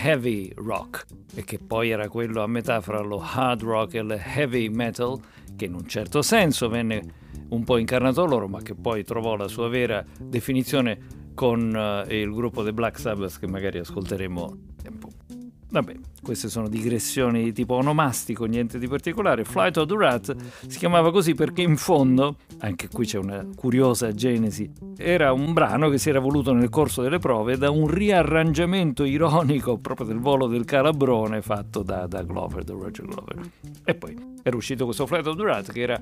heavy 0.03 0.51
rock 0.55 1.05
e 1.35 1.45
che 1.45 1.59
poi 1.59 1.91
era 1.91 2.09
quello 2.09 2.43
a 2.43 2.47
metà 2.47 2.81
fra 2.81 3.01
lo 3.01 3.21
hard 3.23 3.63
rock 3.63 3.93
e 3.93 3.99
il 3.99 4.19
heavy 4.37 4.71
metal 4.71 5.21
che 5.55 5.67
in 5.67 5.75
un 5.75 5.87
certo 5.87 6.23
senso 6.23 6.71
venne 6.71 7.03
un 7.51 7.63
po' 7.63 7.77
incarnato 7.77 8.25
loro 8.25 8.49
ma 8.49 8.63
che 8.63 8.75
poi 8.75 9.05
trovò 9.05 9.37
la 9.37 9.49
sua 9.49 9.69
vera 9.69 10.03
definizione 10.19 10.99
con 11.35 11.61
uh, 11.75 12.11
il 12.11 12.33
gruppo 12.33 12.65
The 12.65 12.73
Black 12.73 12.99
Sabbath 12.99 13.39
che 13.39 13.49
magari 13.49 13.81
ascolteremo 13.81 14.57
tempo. 14.83 15.14
Vabbè, 15.75 15.93
queste 16.23 16.49
sono 16.49 16.69
digressioni 16.69 17.43
di 17.43 17.53
tipo 17.53 17.75
onomastico, 17.75 18.45
niente 18.45 18.79
di 18.79 18.87
particolare. 18.87 19.43
Flight 19.43 19.77
of 19.79 19.89
the 19.89 19.97
Rat 19.97 20.37
si 20.69 20.79
chiamava 20.79 21.11
così 21.11 21.35
perché 21.35 21.63
in 21.63 21.77
fondo, 21.77 22.37
anche 22.65 22.89
qui 22.89 23.05
c'è 23.05 23.19
una 23.19 23.47
curiosa 23.55 24.13
genesi, 24.13 24.71
era 24.97 25.33
un 25.33 25.53
brano 25.53 25.91
che 25.91 25.99
si 25.99 26.09
era 26.09 26.19
voluto 26.19 26.55
nel 26.55 26.71
corso 26.71 27.03
delle 27.03 27.19
prove 27.19 27.59
da 27.59 27.71
un 27.71 27.87
riarrangiamento 27.87 29.05
ironico 29.05 29.77
proprio 29.77 30.07
del 30.07 30.19
volo 30.19 30.47
del 30.47 30.65
calabrone 30.65 31.43
fatto 31.43 31.83
da, 31.83 32.07
da 32.07 32.23
Glover, 32.23 32.65
da 32.65 32.73
Roger 32.73 33.05
Glover. 33.05 33.39
E 33.85 33.95
poi 33.95 34.17
era 34.43 34.57
uscito 34.57 34.87
questo 34.87 35.07
Flight 35.07 35.27
of 35.27 35.37
the 35.37 35.73
che 35.73 35.81
era 35.81 36.01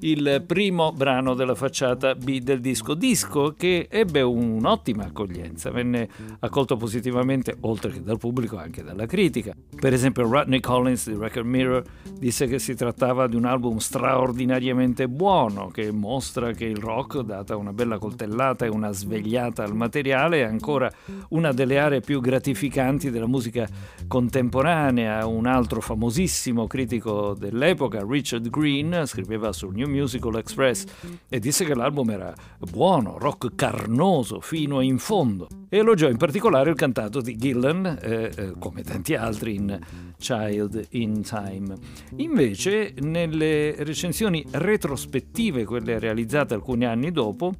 il 0.00 0.44
primo 0.46 0.92
brano 0.92 1.34
della 1.34 1.54
facciata 1.54 2.14
B 2.14 2.38
del 2.38 2.60
disco, 2.60 2.94
disco 2.94 3.54
che 3.56 3.88
ebbe 3.90 4.20
un'ottima 4.20 5.04
accoglienza, 5.04 5.70
venne 5.70 6.08
accolto 6.40 6.76
positivamente 6.76 7.56
oltre 7.60 7.92
che 7.92 8.02
dal 8.02 8.18
pubblico 8.18 8.56
anche 8.56 8.84
dalla 8.84 9.06
critica. 9.06 9.54
Per 9.78 9.92
esempio 9.92 10.28
Rodney 10.28 10.60
Collins 10.60 11.10
di 11.10 11.16
Record 11.18 11.46
Mirror 11.46 11.82
disse 12.18 12.46
che 12.46 12.58
si 12.58 12.74
trattava 12.74 13.26
di 13.26 13.36
un 13.36 13.44
album 13.44 13.78
straordinariamente 13.78 15.08
buono 15.08 15.68
che 15.68 15.90
mostra 15.98 16.52
che 16.52 16.64
il 16.64 16.76
rock, 16.76 17.20
data 17.20 17.56
una 17.56 17.72
bella 17.72 17.98
coltellata 17.98 18.64
e 18.64 18.68
una 18.68 18.92
svegliata 18.92 19.64
al 19.64 19.74
materiale, 19.74 20.40
è 20.40 20.44
ancora 20.44 20.90
una 21.30 21.52
delle 21.52 21.78
aree 21.78 22.00
più 22.00 22.20
gratificanti 22.20 23.10
della 23.10 23.26
musica 23.26 23.68
contemporanea. 24.06 25.26
Un 25.26 25.46
altro 25.46 25.80
famosissimo 25.80 26.66
critico 26.66 27.34
dell'epoca, 27.34 28.04
Richard 28.06 28.48
Green, 28.48 29.02
scriveva 29.06 29.52
sul 29.52 29.74
New 29.74 29.88
Musical 29.88 30.36
Express 30.36 30.84
e 31.28 31.38
disse 31.38 31.64
che 31.64 31.74
l'album 31.74 32.10
era 32.10 32.34
buono, 32.70 33.18
rock 33.18 33.54
carnoso 33.54 34.40
fino 34.40 34.80
in 34.80 34.98
fondo 34.98 35.48
e 35.68 35.78
elogiò 35.78 36.08
in 36.08 36.16
particolare 36.16 36.70
il 36.70 36.76
cantato 36.76 37.20
di 37.20 37.36
Gillan, 37.36 37.98
eh, 38.00 38.32
eh, 38.34 38.52
come 38.58 38.82
tanti 38.82 39.14
altri 39.14 39.54
in 39.56 39.78
Child 40.18 40.86
in 40.90 41.22
Time. 41.22 41.76
Invece, 42.16 42.94
nelle 43.00 43.74
recensioni 43.84 44.44
retrospettive, 44.50 45.64
quelle 45.64 45.77
realizzate 45.84 46.54
alcuni 46.54 46.84
anni 46.84 47.10
dopo, 47.10 47.52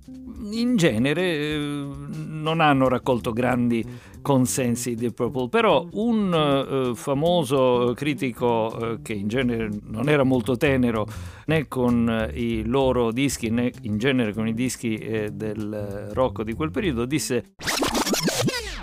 in 0.51 0.77
genere 0.77 1.23
eh, 1.23 1.87
non 2.27 2.61
hanno 2.61 2.89
raccolto 2.89 3.33
grandi 3.33 3.85
consensi 4.23 4.95
di 4.95 5.13
Purple, 5.13 5.49
però 5.49 5.87
un 5.93 6.91
eh, 6.93 6.95
famoso 6.95 7.93
critico 7.95 8.93
eh, 8.93 9.03
che 9.03 9.13
in 9.13 9.29
genere 9.29 9.69
non 9.85 10.09
era 10.09 10.23
molto 10.23 10.57
tenero 10.57 11.07
né 11.47 11.69
con 11.69 12.09
eh, 12.09 12.39
i 12.39 12.65
loro 12.65 13.11
dischi 13.11 13.51
né 13.51 13.73
in 13.83 13.99
genere 13.99 14.33
con 14.35 14.47
i 14.47 14.55
dischi 14.55 14.97
eh, 14.97 15.31
del 15.31 16.11
rock 16.13 16.43
di 16.43 16.53
quel 16.53 16.71
periodo 16.71 17.05
disse 17.05 17.55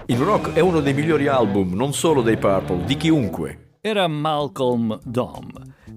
il 0.07 0.17
rock 0.17 0.53
è 0.53 0.59
uno 0.59 0.81
dei 0.81 0.93
migliori 0.93 1.25
album, 1.25 1.73
non 1.73 1.91
solo 1.91 2.21
dei 2.21 2.38
Purple, 2.38 2.86
di 2.86 2.95
chiunque. 2.95 3.77
Era 3.81 4.07
Malcolm 4.07 4.99
Dom 5.03 5.49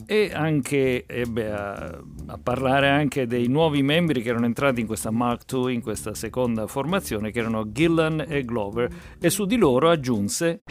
e 0.07 0.31
anche 0.33 1.05
ebbe 1.07 1.53
a, 1.53 2.01
a, 2.29 2.39
parlare 2.43 2.89
anche 2.89 3.27
dei 3.27 3.49
nuovi 3.49 3.83
membri 3.83 4.23
che 4.23 4.29
erano 4.29 4.47
entrati 4.47 4.81
in 4.81 4.87
questa 4.87 5.11
Mark 5.11 5.51
II, 5.53 5.75
in 5.75 5.81
questa 5.81 6.15
seconda 6.15 6.67
formazione, 6.67 7.31
che 7.31 7.41
erano 7.41 7.73
Gillan 7.73 8.25
e 8.27 8.45
Glover, 8.45 8.89
e 9.21 9.31
su 9.31 9.45
di 9.47 9.57
loro 9.57 9.91
aggiunse 9.91 10.63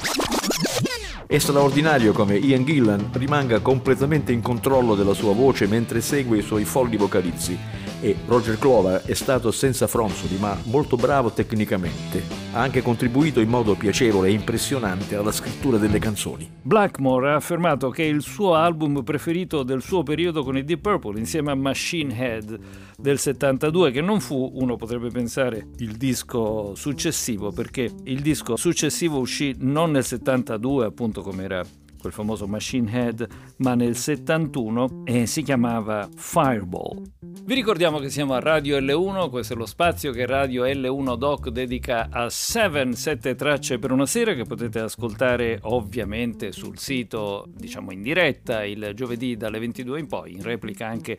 è 1.27 1.39
straordinario 1.39 2.13
come 2.13 2.37
Ian 2.37 2.63
Gillan 2.63 3.09
rimanga 3.11 3.59
completamente 3.59 4.31
in 4.31 4.41
controllo 4.41 4.95
della 4.95 5.13
sua 5.13 5.33
voce 5.33 5.67
mentre 5.67 5.99
segue 5.99 6.37
i 6.37 6.41
suoi 6.41 6.63
folli 6.63 6.95
vocalizzi 6.95 7.57
e 8.01 8.15
Roger 8.25 8.57
Clover 8.59 9.01
è 9.03 9.13
stato 9.13 9.51
senza 9.51 9.87
fronzoli 9.87 10.37
ma 10.37 10.57
molto 10.65 10.95
bravo 10.95 11.31
tecnicamente. 11.31 12.23
Ha 12.53 12.59
anche 12.59 12.81
contribuito 12.81 13.39
in 13.39 13.49
modo 13.49 13.75
piacevole 13.75 14.29
e 14.29 14.31
impressionante 14.31 15.15
alla 15.15 15.31
scrittura 15.31 15.77
delle 15.77 15.99
canzoni. 15.99 16.49
Blackmore 16.61 17.31
ha 17.31 17.35
affermato 17.35 17.89
che 17.89 18.03
è 18.03 18.07
il 18.07 18.21
suo 18.21 18.55
album 18.55 19.03
preferito 19.03 19.63
del 19.63 19.81
suo 19.81 20.03
periodo 20.03 20.43
con 20.43 20.57
i 20.57 20.63
Deep 20.63 20.81
Purple 20.81 21.19
insieme 21.19 21.51
a 21.51 21.55
Machine 21.55 22.15
Head 22.15 22.59
del 22.97 23.19
72 23.19 23.91
che 23.91 24.01
non 24.01 24.19
fu, 24.19 24.51
uno 24.55 24.75
potrebbe 24.75 25.09
pensare, 25.09 25.67
il 25.77 25.97
disco 25.97 26.73
successivo 26.75 27.51
perché 27.51 27.89
il 28.03 28.21
disco 28.21 28.55
successivo 28.55 29.19
uscì 29.19 29.55
non 29.59 29.91
nel 29.91 30.03
72 30.03 30.85
appunto 30.85 31.21
come 31.21 31.43
era 31.43 31.63
quel 31.97 32.13
famoso 32.13 32.47
Machine 32.47 32.91
Head, 32.91 33.27
ma 33.57 33.75
nel 33.75 33.95
71 33.95 35.03
e 35.05 35.25
si 35.25 35.41
chiamava 35.43 36.07
Fireball. 36.15 37.01
Vi 37.19 37.53
ricordiamo 37.53 37.99
che 37.99 38.09
siamo 38.09 38.33
a 38.33 38.39
Radio 38.39 38.77
L1, 38.79 39.29
questo 39.29 39.53
è 39.53 39.55
lo 39.55 39.65
spazio 39.65 40.11
che 40.11 40.25
Radio 40.25 40.65
L1 40.65 41.15
Doc 41.17 41.49
dedica 41.49 42.09
a 42.11 42.29
7, 42.29 42.93
7 42.93 43.35
tracce 43.35 43.79
per 43.79 43.91
una 43.91 44.05
sera 44.05 44.33
che 44.33 44.43
potete 44.43 44.79
ascoltare 44.79 45.59
ovviamente 45.63 46.51
sul 46.51 46.77
sito, 46.77 47.45
diciamo 47.55 47.91
in 47.91 48.01
diretta, 48.01 48.65
il 48.65 48.91
giovedì 48.93 49.37
dalle 49.37 49.59
22 49.59 49.99
in 49.99 50.07
poi, 50.07 50.33
in 50.33 50.43
replica 50.43 50.87
anche 50.87 51.17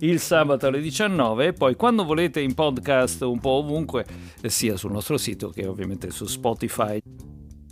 il 0.00 0.20
sabato 0.20 0.66
alle 0.66 0.80
19 0.80 1.46
e 1.46 1.52
poi 1.52 1.74
quando 1.76 2.04
volete 2.04 2.40
in 2.40 2.54
podcast 2.54 3.22
un 3.22 3.40
po' 3.40 3.50
ovunque, 3.50 4.04
sia 4.42 4.76
sul 4.76 4.92
nostro 4.92 5.16
sito 5.16 5.48
che 5.48 5.66
ovviamente 5.66 6.10
su 6.10 6.26
Spotify. 6.26 7.00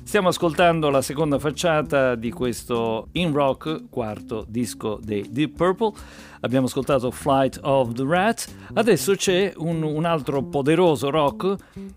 Stiamo 0.09 0.29
ascoltando 0.29 0.89
la 0.89 1.03
seconda 1.03 1.39
facciata 1.39 2.15
di 2.15 2.31
questo 2.31 3.09
In 3.13 3.31
Rock, 3.31 3.91
quarto 3.91 4.47
disco 4.49 4.99
dei 5.03 5.29
Deep 5.31 5.55
Purple. 5.55 5.93
Abbiamo 6.41 6.65
ascoltato 6.65 7.11
Flight 7.11 7.61
of 7.63 7.93
the 7.93 8.07
Rat. 8.07 8.49
Adesso 8.73 9.15
c'è 9.17 9.53
un, 9.59 9.83
un 9.83 10.07
altro 10.07 10.43
poderoso 10.45 11.11
rock 11.11 11.57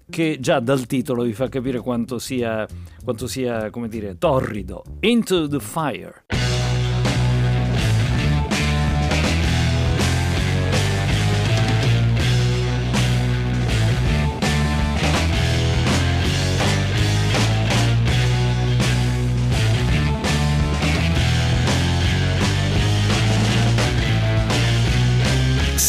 che 0.10 0.40
già 0.42 0.60
dal 0.60 0.88
titolo 0.88 1.24
vi 1.24 1.32
fa 1.32 1.48
capire 1.48 1.80
quanto 1.80 2.20
sia, 2.20 2.68
quanto 3.02 3.28
sia 3.28 3.70
come 3.70 3.88
dire, 3.88 4.18
torrido. 4.18 4.84
Into 5.00 5.48
the 5.48 5.62
Fire. 5.62 6.26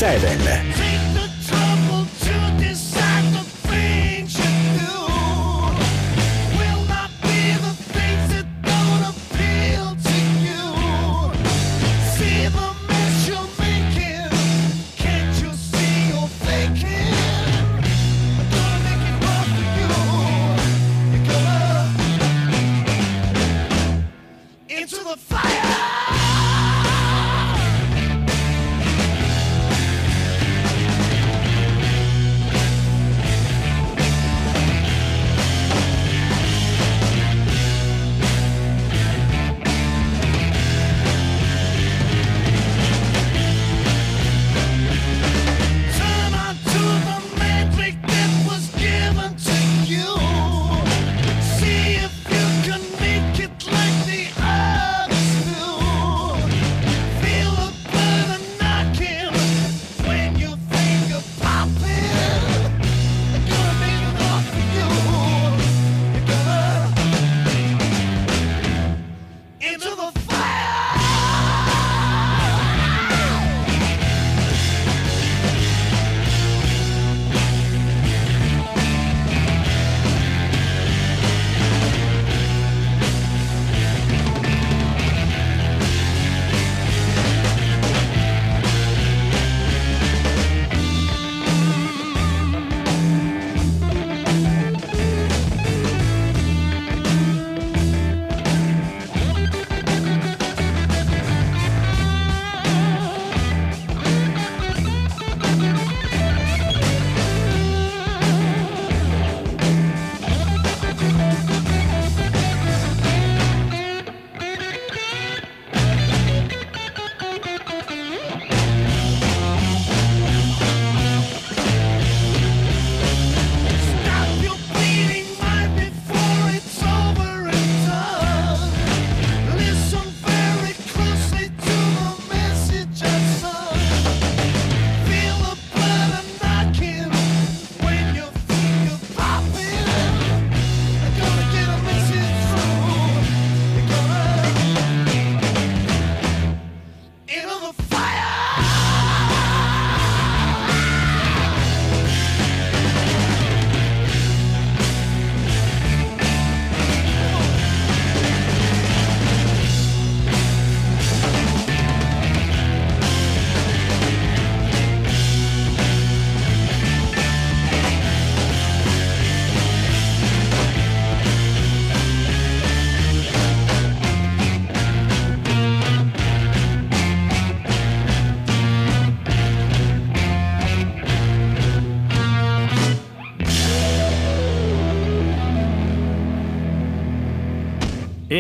Seven. 0.03 0.92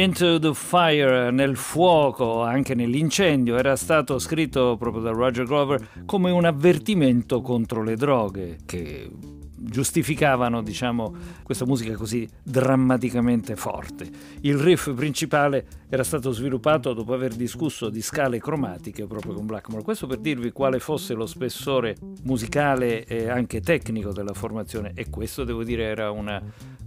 Into 0.03 0.41
the 0.41 0.53
Fire, 0.53 1.31
nel 1.31 1.57
fuoco, 1.57 2.43
anche 2.43 2.75
nell'incendio, 2.75 3.57
era 3.57 3.77
stato 3.77 4.19
scritto 4.19 4.77
proprio 4.77 5.01
da 5.01 5.11
Roger 5.13 5.45
Glover 5.45 5.91
come 6.07 6.33
un 6.33 6.45
avvertimento 6.45 7.41
contro 7.41 7.85
le 7.85 7.95
droghe, 7.95 8.59
che 8.67 9.09
giustificavano 9.55 10.61
diciamo, 10.61 11.15
questa 11.45 11.65
musica 11.67 11.95
così 11.95 12.29
drammaticamente 12.43 13.55
forte. 13.55 14.11
Il 14.41 14.57
riff 14.57 14.93
principale 14.93 15.67
era 15.93 16.05
stato 16.05 16.31
sviluppato 16.31 16.95
dopo 16.95 17.13
aver 17.13 17.35
discusso 17.35 17.91
di 17.91 18.01
scale 18.01 18.41
cromatiche 18.41 19.07
proprio 19.07 19.35
con 19.35 19.45
Blackmore. 19.45 19.83
Questo 19.83 20.07
per 20.07 20.21
dirvi 20.21 20.51
quale 20.51 20.79
fosse 20.79 21.13
lo 21.13 21.27
spessore 21.27 21.97
musicale 22.23 23.05
e 23.05 23.29
anche 23.29 23.61
tecnico 23.61 24.11
della 24.11 24.33
formazione 24.33 24.93
e 24.95 25.11
questo 25.11 25.45
devo 25.45 25.63
dire 25.63 25.83
era 25.83 26.11
una, 26.11 26.43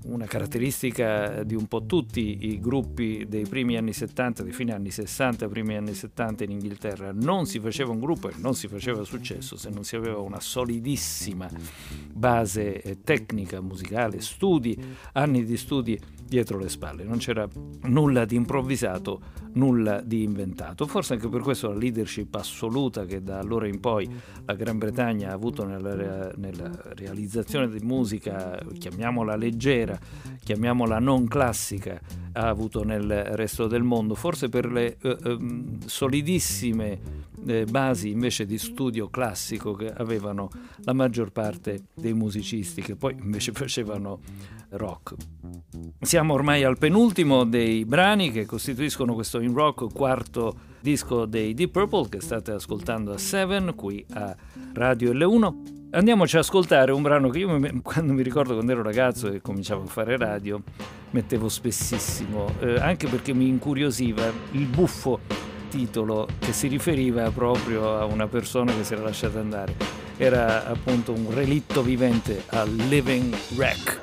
una 0.06 0.26
caratteristica 0.26 1.44
di 1.44 1.54
un 1.54 1.68
po' 1.68 1.86
tutti 1.86 2.48
i 2.48 2.60
gruppi 2.60 3.28
dei 3.30 3.46
primi 3.46 3.78
anni 3.78 3.94
70, 3.94 4.42
dei 4.42 4.52
fine 4.52 4.74
anni 4.74 4.90
60, 4.90 5.48
primi 5.50 5.76
anni 5.76 5.94
70 5.94 6.44
in 6.44 6.50
Inghilterra. 6.50 7.12
Non 7.14 7.46
si 7.46 7.60
faceva 7.60 7.92
un 7.92 8.00
gruppo 8.00 8.30
e 8.30 8.34
non 8.38 8.56
si 8.56 8.68
faceva 8.68 9.04
successo 9.04 9.56
se 9.56 9.70
non 9.70 9.84
si 9.84 9.96
aveva 9.96 10.18
una 10.18 10.40
solidissima 10.40 11.48
base 12.12 12.82
eh, 12.82 13.02
tecnica 13.04 13.62
musicale, 13.62 14.20
studi, 14.20 14.76
anni 15.12 15.46
di 15.46 15.58
studi 15.58 16.02
dietro 16.26 16.58
le 16.58 16.70
spalle. 16.70 17.04
Non 17.04 17.18
c'era 17.18 17.48
nulla 17.84 18.26
di 18.26 18.36
improvvisato, 18.36 19.22
nulla 19.54 20.02
di 20.02 20.24
inventato. 20.24 20.88
Forse 20.88 21.14
anche 21.14 21.30
per 21.30 21.42
questo 21.42 21.70
la 21.70 21.76
leadership 21.76 22.34
assoluta 22.36 23.06
che 23.06 23.22
da 23.22 23.40
allora 23.40 23.68
in 23.68 23.80
poi 23.80 24.10
la 24.46 24.54
Gran 24.56 24.78
Bretagna 24.78 25.30
ha 25.30 25.34
avuto 25.34 25.66
nella, 25.66 26.32
nella 26.36 26.72
realizzazione 26.96 27.70
di 27.70 27.84
musica, 27.84 28.60
chiamiamola 28.78 29.36
leggera, 29.36 29.98
chiamiamola 30.44 31.00
non 31.00 31.28
classica, 31.28 32.00
ha 32.34 32.48
avuto 32.48 32.84
nel 32.84 33.08
resto 33.36 33.68
del 33.68 33.84
mondo. 33.84 34.16
Forse 34.16 34.50
per 34.50 34.72
le 34.72 34.98
eh, 35.02 35.18
eh, 35.24 35.38
solidissime 35.86 37.00
eh, 37.46 37.66
basi 37.66 38.10
invece 38.10 38.46
di 38.46 38.58
studio 38.58 39.10
classico 39.10 39.74
che 39.74 39.92
avevano 39.92 40.50
la 40.84 40.94
maggior 40.94 41.32
parte 41.32 41.86
dei 41.94 42.14
musicisti 42.14 42.82
che 42.82 42.96
poi 42.96 43.16
invece 43.20 43.52
facevano 43.54 44.20
rock. 44.72 45.16
Siamo 46.16 46.36
ormai 46.36 46.64
al 46.64 46.78
penultimo 46.78 47.44
dei 47.44 47.84
brani 47.84 48.32
che 48.32 48.46
costituiscono 48.46 49.14
questo 49.16 49.42
in 49.42 49.54
rock 49.54 49.92
quarto 49.92 50.56
disco 50.80 51.26
dei 51.26 51.54
Deep 51.54 51.72
Purple 51.72 52.08
che 52.08 52.22
state 52.22 52.54
ascoltando 52.54 53.12
a 53.12 53.18
Seven 53.18 53.74
qui 53.76 54.06
a 54.14 54.34
Radio 54.76 55.12
L1. 55.12 55.90
Andiamoci 55.92 56.38
ad 56.38 56.44
ascoltare 56.44 56.94
un 56.94 57.02
brano 57.02 57.28
che 57.28 57.40
io 57.40 57.60
quando 57.84 58.14
mi 58.14 58.24
ricordo 58.24 58.54
quando 58.54 58.72
ero 58.72 58.82
ragazzo 58.82 59.30
e 59.30 59.42
cominciavo 59.42 59.84
a 59.84 59.88
fare 59.88 60.16
radio 60.16 60.64
mettevo 61.10 61.50
spessissimo, 61.50 62.50
eh, 62.62 62.80
anche 62.80 63.10
perché 63.10 63.34
mi 63.34 63.50
incuriosiva 63.50 64.32
il 64.52 64.68
buffo 64.68 65.20
titolo 65.70 66.30
che 66.40 66.54
si 66.54 66.70
riferiva 66.70 67.30
proprio 67.30 67.98
a 67.98 68.06
una 68.06 68.28
persona 68.28 68.74
che 68.74 68.86
si 68.86 68.94
era 68.94 69.04
lasciata 69.04 69.42
andare. 69.42 69.76
Era 70.16 70.66
appunto 70.66 71.12
un 71.12 71.34
relitto 71.34 71.82
vivente 71.82 72.46
a 72.52 72.64
Living 72.64 73.36
Wreck. 73.58 74.00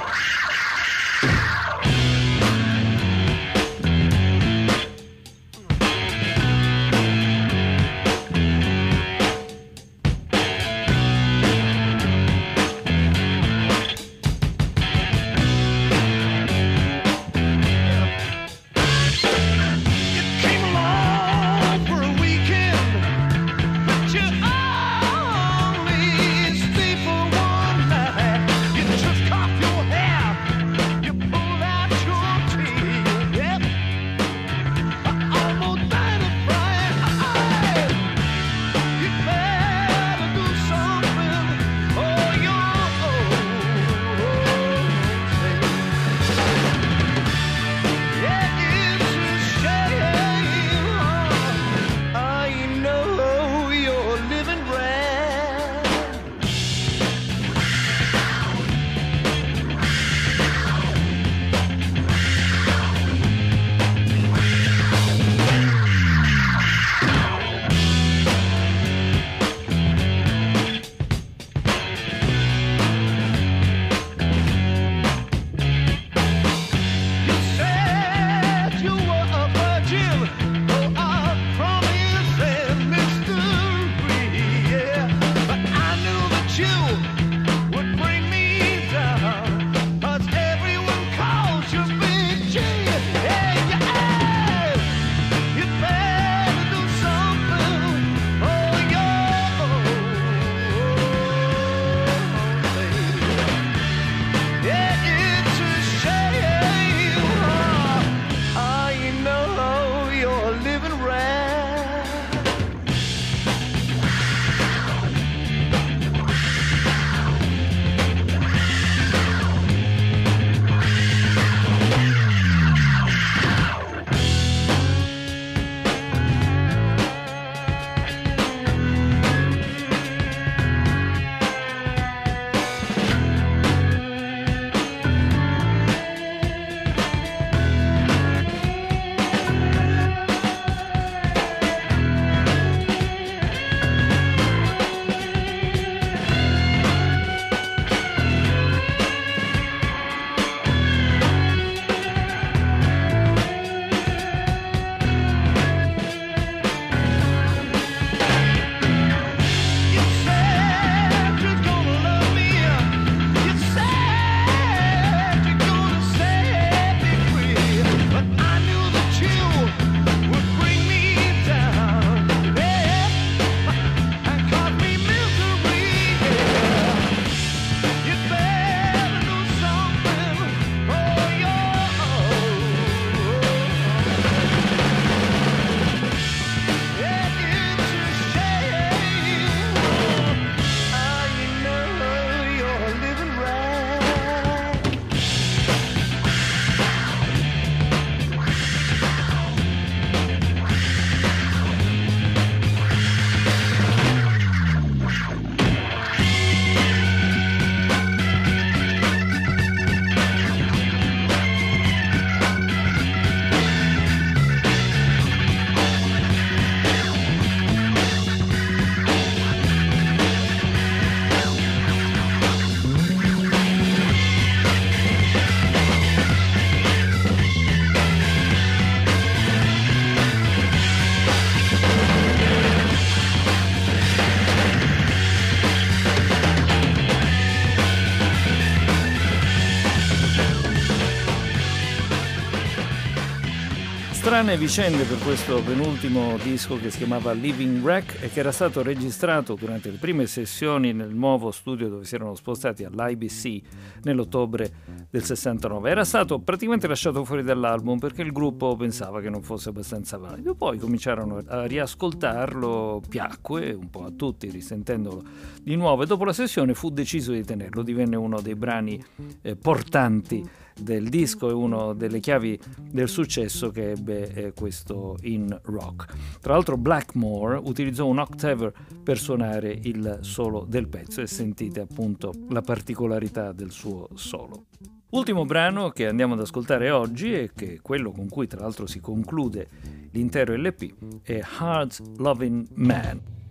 Strane 244.43 244.59
vicende 244.59 245.05
per 245.05 245.19
questo 245.19 245.63
penultimo 245.63 246.37
disco 246.43 246.77
che 246.77 246.91
si 246.91 246.99
chiamava 246.99 247.31
Living 247.31 247.81
Wreck 247.81 248.25
e 248.25 248.29
che 248.29 248.41
era 248.41 248.51
stato 248.51 248.83
registrato 248.83 249.55
durante 249.55 249.89
le 249.89 249.99
prime 249.99 250.27
sessioni 250.27 250.93
nel 250.93 251.15
nuovo 251.15 251.53
studio 251.53 251.89
dove 251.89 252.05
si 252.05 252.17
erano 252.17 252.35
spostati 252.35 252.83
all'IBC 252.83 253.61
nell'ottobre 254.03 254.73
del 255.09 255.23
69. 255.23 255.89
Era 255.89 256.03
stato 256.03 256.41
praticamente 256.41 256.89
lasciato 256.89 257.25
fuori 257.25 257.45
dall'album 257.45 258.01
perché 258.01 258.23
il 258.23 258.33
gruppo 258.33 258.75
pensava 258.75 259.21
che 259.21 259.31
non 259.31 259.45
fosse 259.45 259.69
abbastanza 259.69 260.19
valido. 260.19 260.57
Poi 260.57 260.77
cominciarono 260.77 261.41
a 261.47 261.65
riascoltarlo, 261.65 263.01
piacque 263.09 263.73
un 263.73 263.91
po' 263.91 264.07
a 264.07 264.11
tutti 264.11 264.51
risentendolo 264.51 265.23
di 265.63 265.77
nuovo 265.77 266.03
e 266.03 266.07
dopo 266.07 266.25
la 266.25 266.33
sessione 266.33 266.75
fu 266.75 266.91
deciso 266.91 267.31
di 267.31 267.45
tenerlo, 267.45 267.85
divenne 267.85 268.17
uno 268.17 268.41
dei 268.41 268.57
brani 268.57 269.01
eh, 269.41 269.55
portanti 269.55 270.45
del 270.83 271.09
disco 271.09 271.49
e 271.49 271.53
una 271.53 271.93
delle 271.95 272.21
chiavi 272.21 272.59
del 272.91 273.09
successo 273.09 273.71
che 273.71 273.93
ebbe 273.93 274.33
eh, 274.33 274.53
questo 274.53 275.17
in 275.23 275.59
rock. 275.65 276.41
Tra 276.41 276.55
l'altro 276.55 276.77
Blackmore 276.77 277.61
utilizzò 277.63 278.07
un 278.07 278.19
octaver 278.19 278.73
per 279.03 279.19
suonare 279.19 279.79
il 279.83 280.19
solo 280.21 280.65
del 280.69 280.89
pezzo 280.89 281.21
e 281.21 281.27
sentite 281.27 281.81
appunto 281.81 282.33
la 282.51 282.61
particolarità 282.61 283.53
del 283.53 283.71
suo 283.71 284.09
solo. 284.15 284.67
Ultimo 285.11 285.45
brano 285.45 285.91
che 285.91 286.07
andiamo 286.07 286.35
ad 286.35 286.41
ascoltare 286.41 286.91
oggi 286.91 287.35
e 287.35 287.51
che 287.55 287.75
è 287.75 287.81
quello 287.83 288.13
con 288.13 288.29
cui 288.31 288.47
tra 288.47 288.61
l'altro 288.61 288.87
si 288.87 288.99
conclude 288.99 289.69
l'intero 290.13 290.55
LP 290.57 291.21
è 291.23 291.41
Hard 291.59 292.19
Loving 292.19 292.67
Man. 292.75 293.42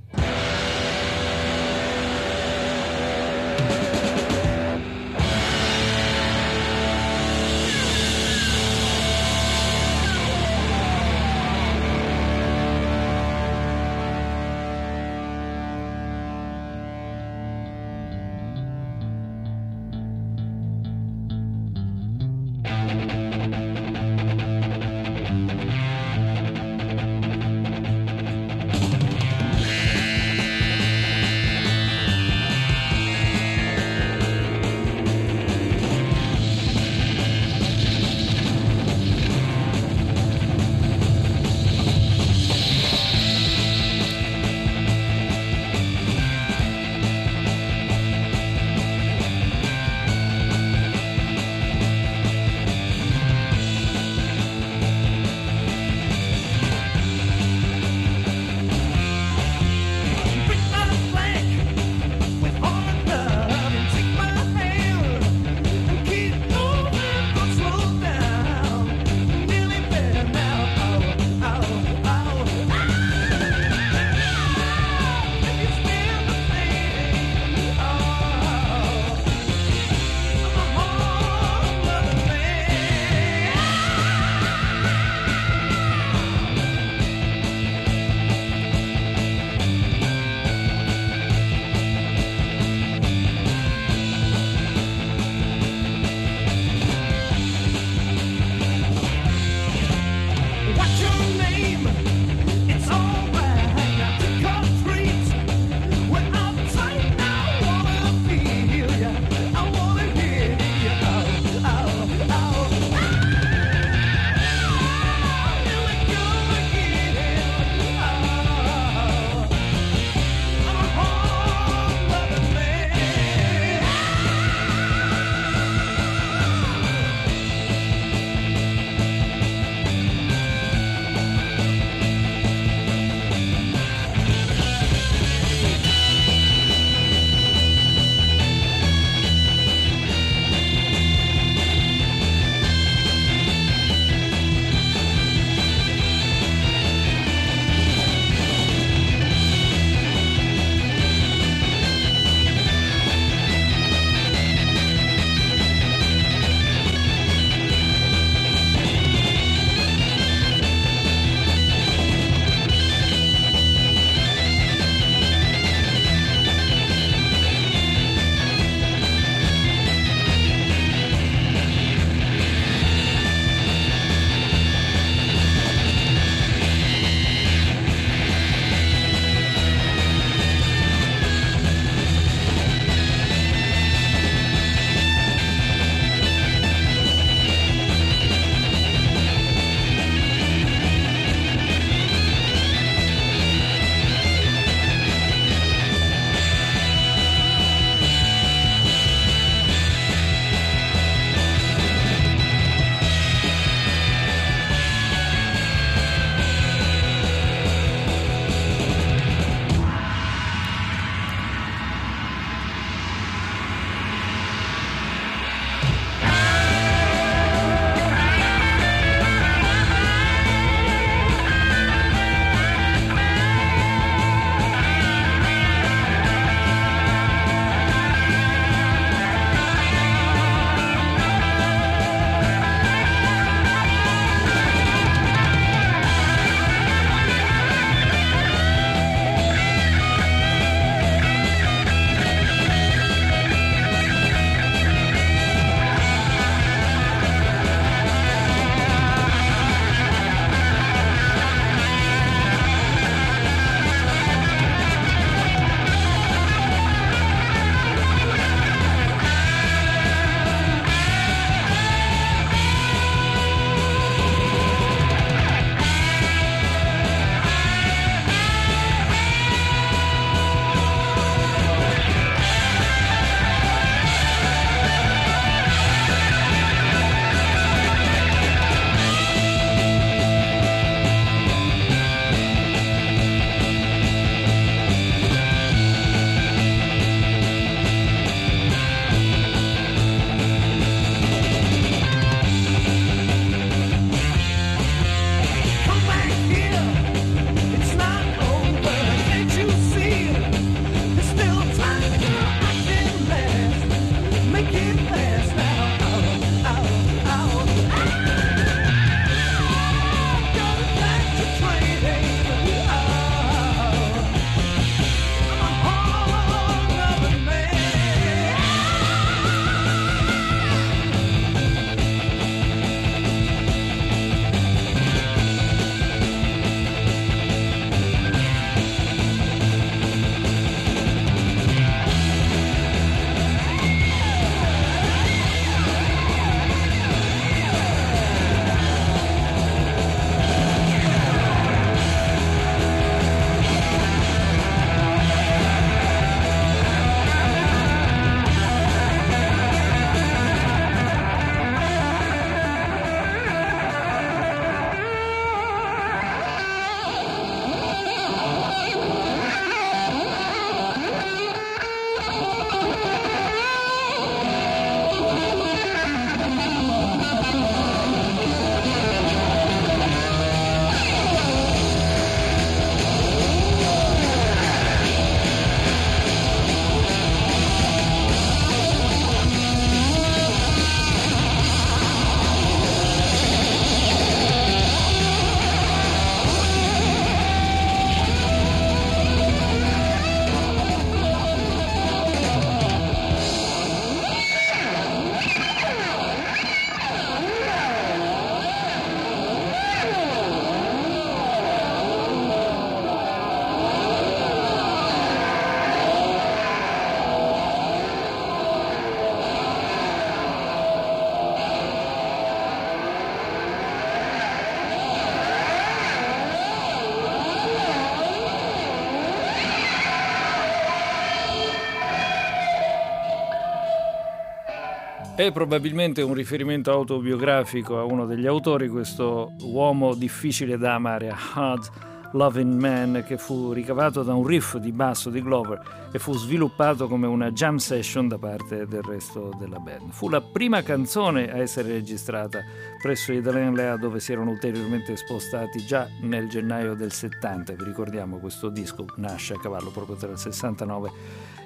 È 425.36 425.52
probabilmente 425.52 426.22
un 426.22 426.34
riferimento 426.34 426.92
autobiografico 426.92 427.98
a 427.98 428.04
uno 428.04 428.26
degli 428.26 428.46
autori, 428.46 428.88
questo 428.90 429.54
uomo 429.62 430.14
difficile 430.14 430.78
da 430.78 430.96
amare, 430.96 431.30
a 431.30 431.38
Hard 431.54 432.11
Loving 432.34 432.80
Man, 432.80 433.24
che 433.26 433.38
fu 433.38 433.72
ricavato 433.74 434.24
da 434.24 434.34
un 434.34 434.46
riff 434.46 434.78
di 434.78 434.92
basso 434.92 435.30
di 435.30 435.42
Glover 435.42 436.10
e 436.12 436.20
fu 436.20 436.34
sviluppato 436.34 437.08
come 437.08 437.28
una 437.28 437.52
jam 437.52 437.78
session 437.78 438.28
da 438.28 438.38
parte 438.38 438.86
del 438.86 439.04
resto 439.04 439.54
della 439.60 439.80
band. 439.80 440.12
Fu 440.12 440.30
la 440.30 440.42
prima 440.42 440.82
canzone 440.82 441.52
a 441.52 441.58
essere 441.58 441.90
registrata 441.90 442.64
presso 443.02 443.34
i 443.34 443.42
Delain 443.42 443.74
Lea 443.74 443.98
dove 443.98 444.20
si 444.20 444.32
erano 444.32 444.52
ulteriormente 444.52 445.16
spostati 445.18 445.86
già 445.86 446.08
nel 446.22 446.48
gennaio 446.48 446.94
del 446.94 447.12
70. 447.12 447.74
Vi 447.74 447.84
ricordiamo 447.84 448.38
questo 448.38 448.70
disco 448.70 449.06
nasce 449.16 449.54
a 449.56 449.60
cavallo 449.60 449.90
proprio 449.90 450.16
tra 450.16 450.32
il 450.32 450.38
69 450.38 451.12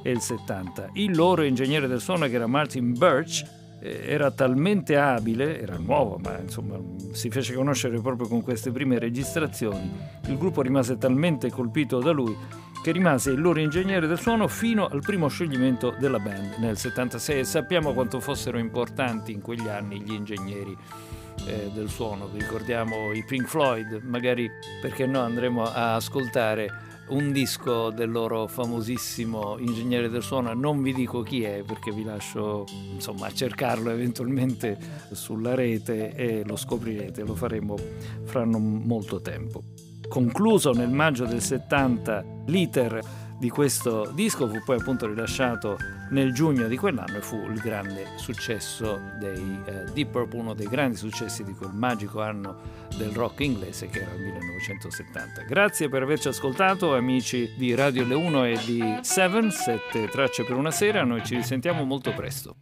e 0.01 0.11
il 0.11 0.19
70. 0.19 0.89
Il 0.93 1.15
loro 1.15 1.43
ingegnere 1.43 1.87
del 1.87 2.01
suono 2.01 2.27
che 2.27 2.33
era 2.35 2.47
Martin 2.47 2.93
Birch 2.97 3.63
era 3.85 4.31
talmente 4.31 4.97
abile, 4.97 5.61
era 5.61 5.77
nuovo, 5.77 6.17
ma 6.17 6.39
insomma 6.39 6.79
si 7.11 7.29
fece 7.29 7.53
conoscere 7.53 7.99
proprio 8.01 8.27
con 8.27 8.41
queste 8.41 8.71
prime 8.71 8.97
registrazioni. 8.97 9.91
Il 10.27 10.37
gruppo 10.37 10.61
rimase 10.61 10.97
talmente 10.97 11.51
colpito 11.51 11.99
da 11.99 12.11
lui 12.11 12.35
che 12.81 12.91
rimase 12.91 13.31
il 13.31 13.41
loro 13.41 13.59
ingegnere 13.59 14.05
del 14.05 14.19
suono 14.19 14.47
fino 14.47 14.87
al 14.87 15.01
primo 15.01 15.27
scioglimento 15.27 15.95
della 15.97 16.19
band 16.19 16.57
nel 16.57 16.77
76 16.77 17.39
e 17.39 17.43
sappiamo 17.43 17.93
quanto 17.93 18.19
fossero 18.19 18.59
importanti 18.59 19.31
in 19.31 19.41
quegli 19.41 19.67
anni 19.67 20.01
gli 20.01 20.13
ingegneri 20.13 20.77
eh, 21.47 21.71
del 21.73 21.89
suono. 21.89 22.27
Vi 22.27 22.39
ricordiamo 22.39 23.11
i 23.11 23.23
Pink 23.23 23.47
Floyd, 23.47 24.01
magari 24.03 24.49
perché 24.81 25.05
no 25.05 25.21
andremo 25.21 25.63
a 25.63 25.95
ascoltare 25.95 26.69
un 27.09 27.31
disco 27.31 27.91
del 27.91 28.09
loro 28.09 28.47
famosissimo 28.47 29.57
ingegnere 29.59 30.09
del 30.09 30.23
suono, 30.23 30.53
non 30.53 30.81
vi 30.81 30.93
dico 30.93 31.21
chi 31.21 31.43
è 31.43 31.63
perché 31.65 31.91
vi 31.91 32.03
lascio 32.03 32.65
insomma 32.93 33.31
cercarlo 33.31 33.91
eventualmente 33.91 34.77
sulla 35.11 35.53
rete 35.53 36.15
e 36.15 36.43
lo 36.45 36.55
scoprirete, 36.55 37.23
lo 37.23 37.35
faremo 37.35 37.75
fra 38.23 38.43
non 38.43 38.81
molto 38.85 39.21
tempo. 39.21 39.61
Concluso 40.07 40.71
nel 40.71 40.89
maggio 40.89 41.25
del 41.25 41.41
70 41.41 42.23
l'iter 42.45 43.24
di 43.37 43.49
questo 43.49 44.09
disco 44.13 44.47
fu 44.47 44.61
poi 44.63 44.77
appunto 44.79 45.07
rilasciato 45.07 45.77
nel 46.11 46.33
giugno 46.33 46.67
di 46.67 46.77
quell'anno 46.77 47.17
e 47.17 47.21
fu 47.21 47.35
il 47.49 47.59
grande 47.59 48.13
successo 48.15 48.99
dei 49.19 49.59
eh, 49.65 49.83
Deep 49.91 50.11
Purple, 50.11 50.39
uno 50.39 50.53
dei 50.53 50.67
grandi 50.67 50.95
successi 50.95 51.43
di 51.43 51.53
quel 51.53 51.71
magico 51.73 52.21
anno 52.21 52.83
del 52.95 53.09
rock 53.09 53.41
inglese 53.41 53.87
che 53.87 54.01
era 54.01 54.13
il 54.13 54.21
1970. 54.21 55.41
Grazie 55.43 55.89
per 55.89 56.03
averci 56.03 56.29
ascoltato 56.29 56.95
amici 56.95 57.53
di 57.57 57.75
Radio 57.75 58.05
Le 58.05 58.15
1 58.15 58.45
e 58.45 58.59
di 58.63 58.99
Seven, 59.01 59.51
sette 59.51 60.07
tracce 60.07 60.43
per 60.43 60.55
una 60.55 60.71
sera, 60.71 61.03
noi 61.03 61.23
ci 61.25 61.35
risentiamo 61.35 61.83
molto 61.83 62.13
presto. 62.13 62.55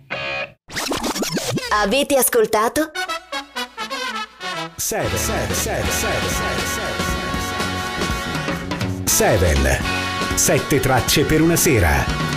Avete 1.72 2.18
ascoltato? 2.18 2.92
7 4.76 5.18
7 9.16 10.03
tracce 10.80 11.26
per 11.26 11.42
una 11.42 11.56
sera 11.56 12.33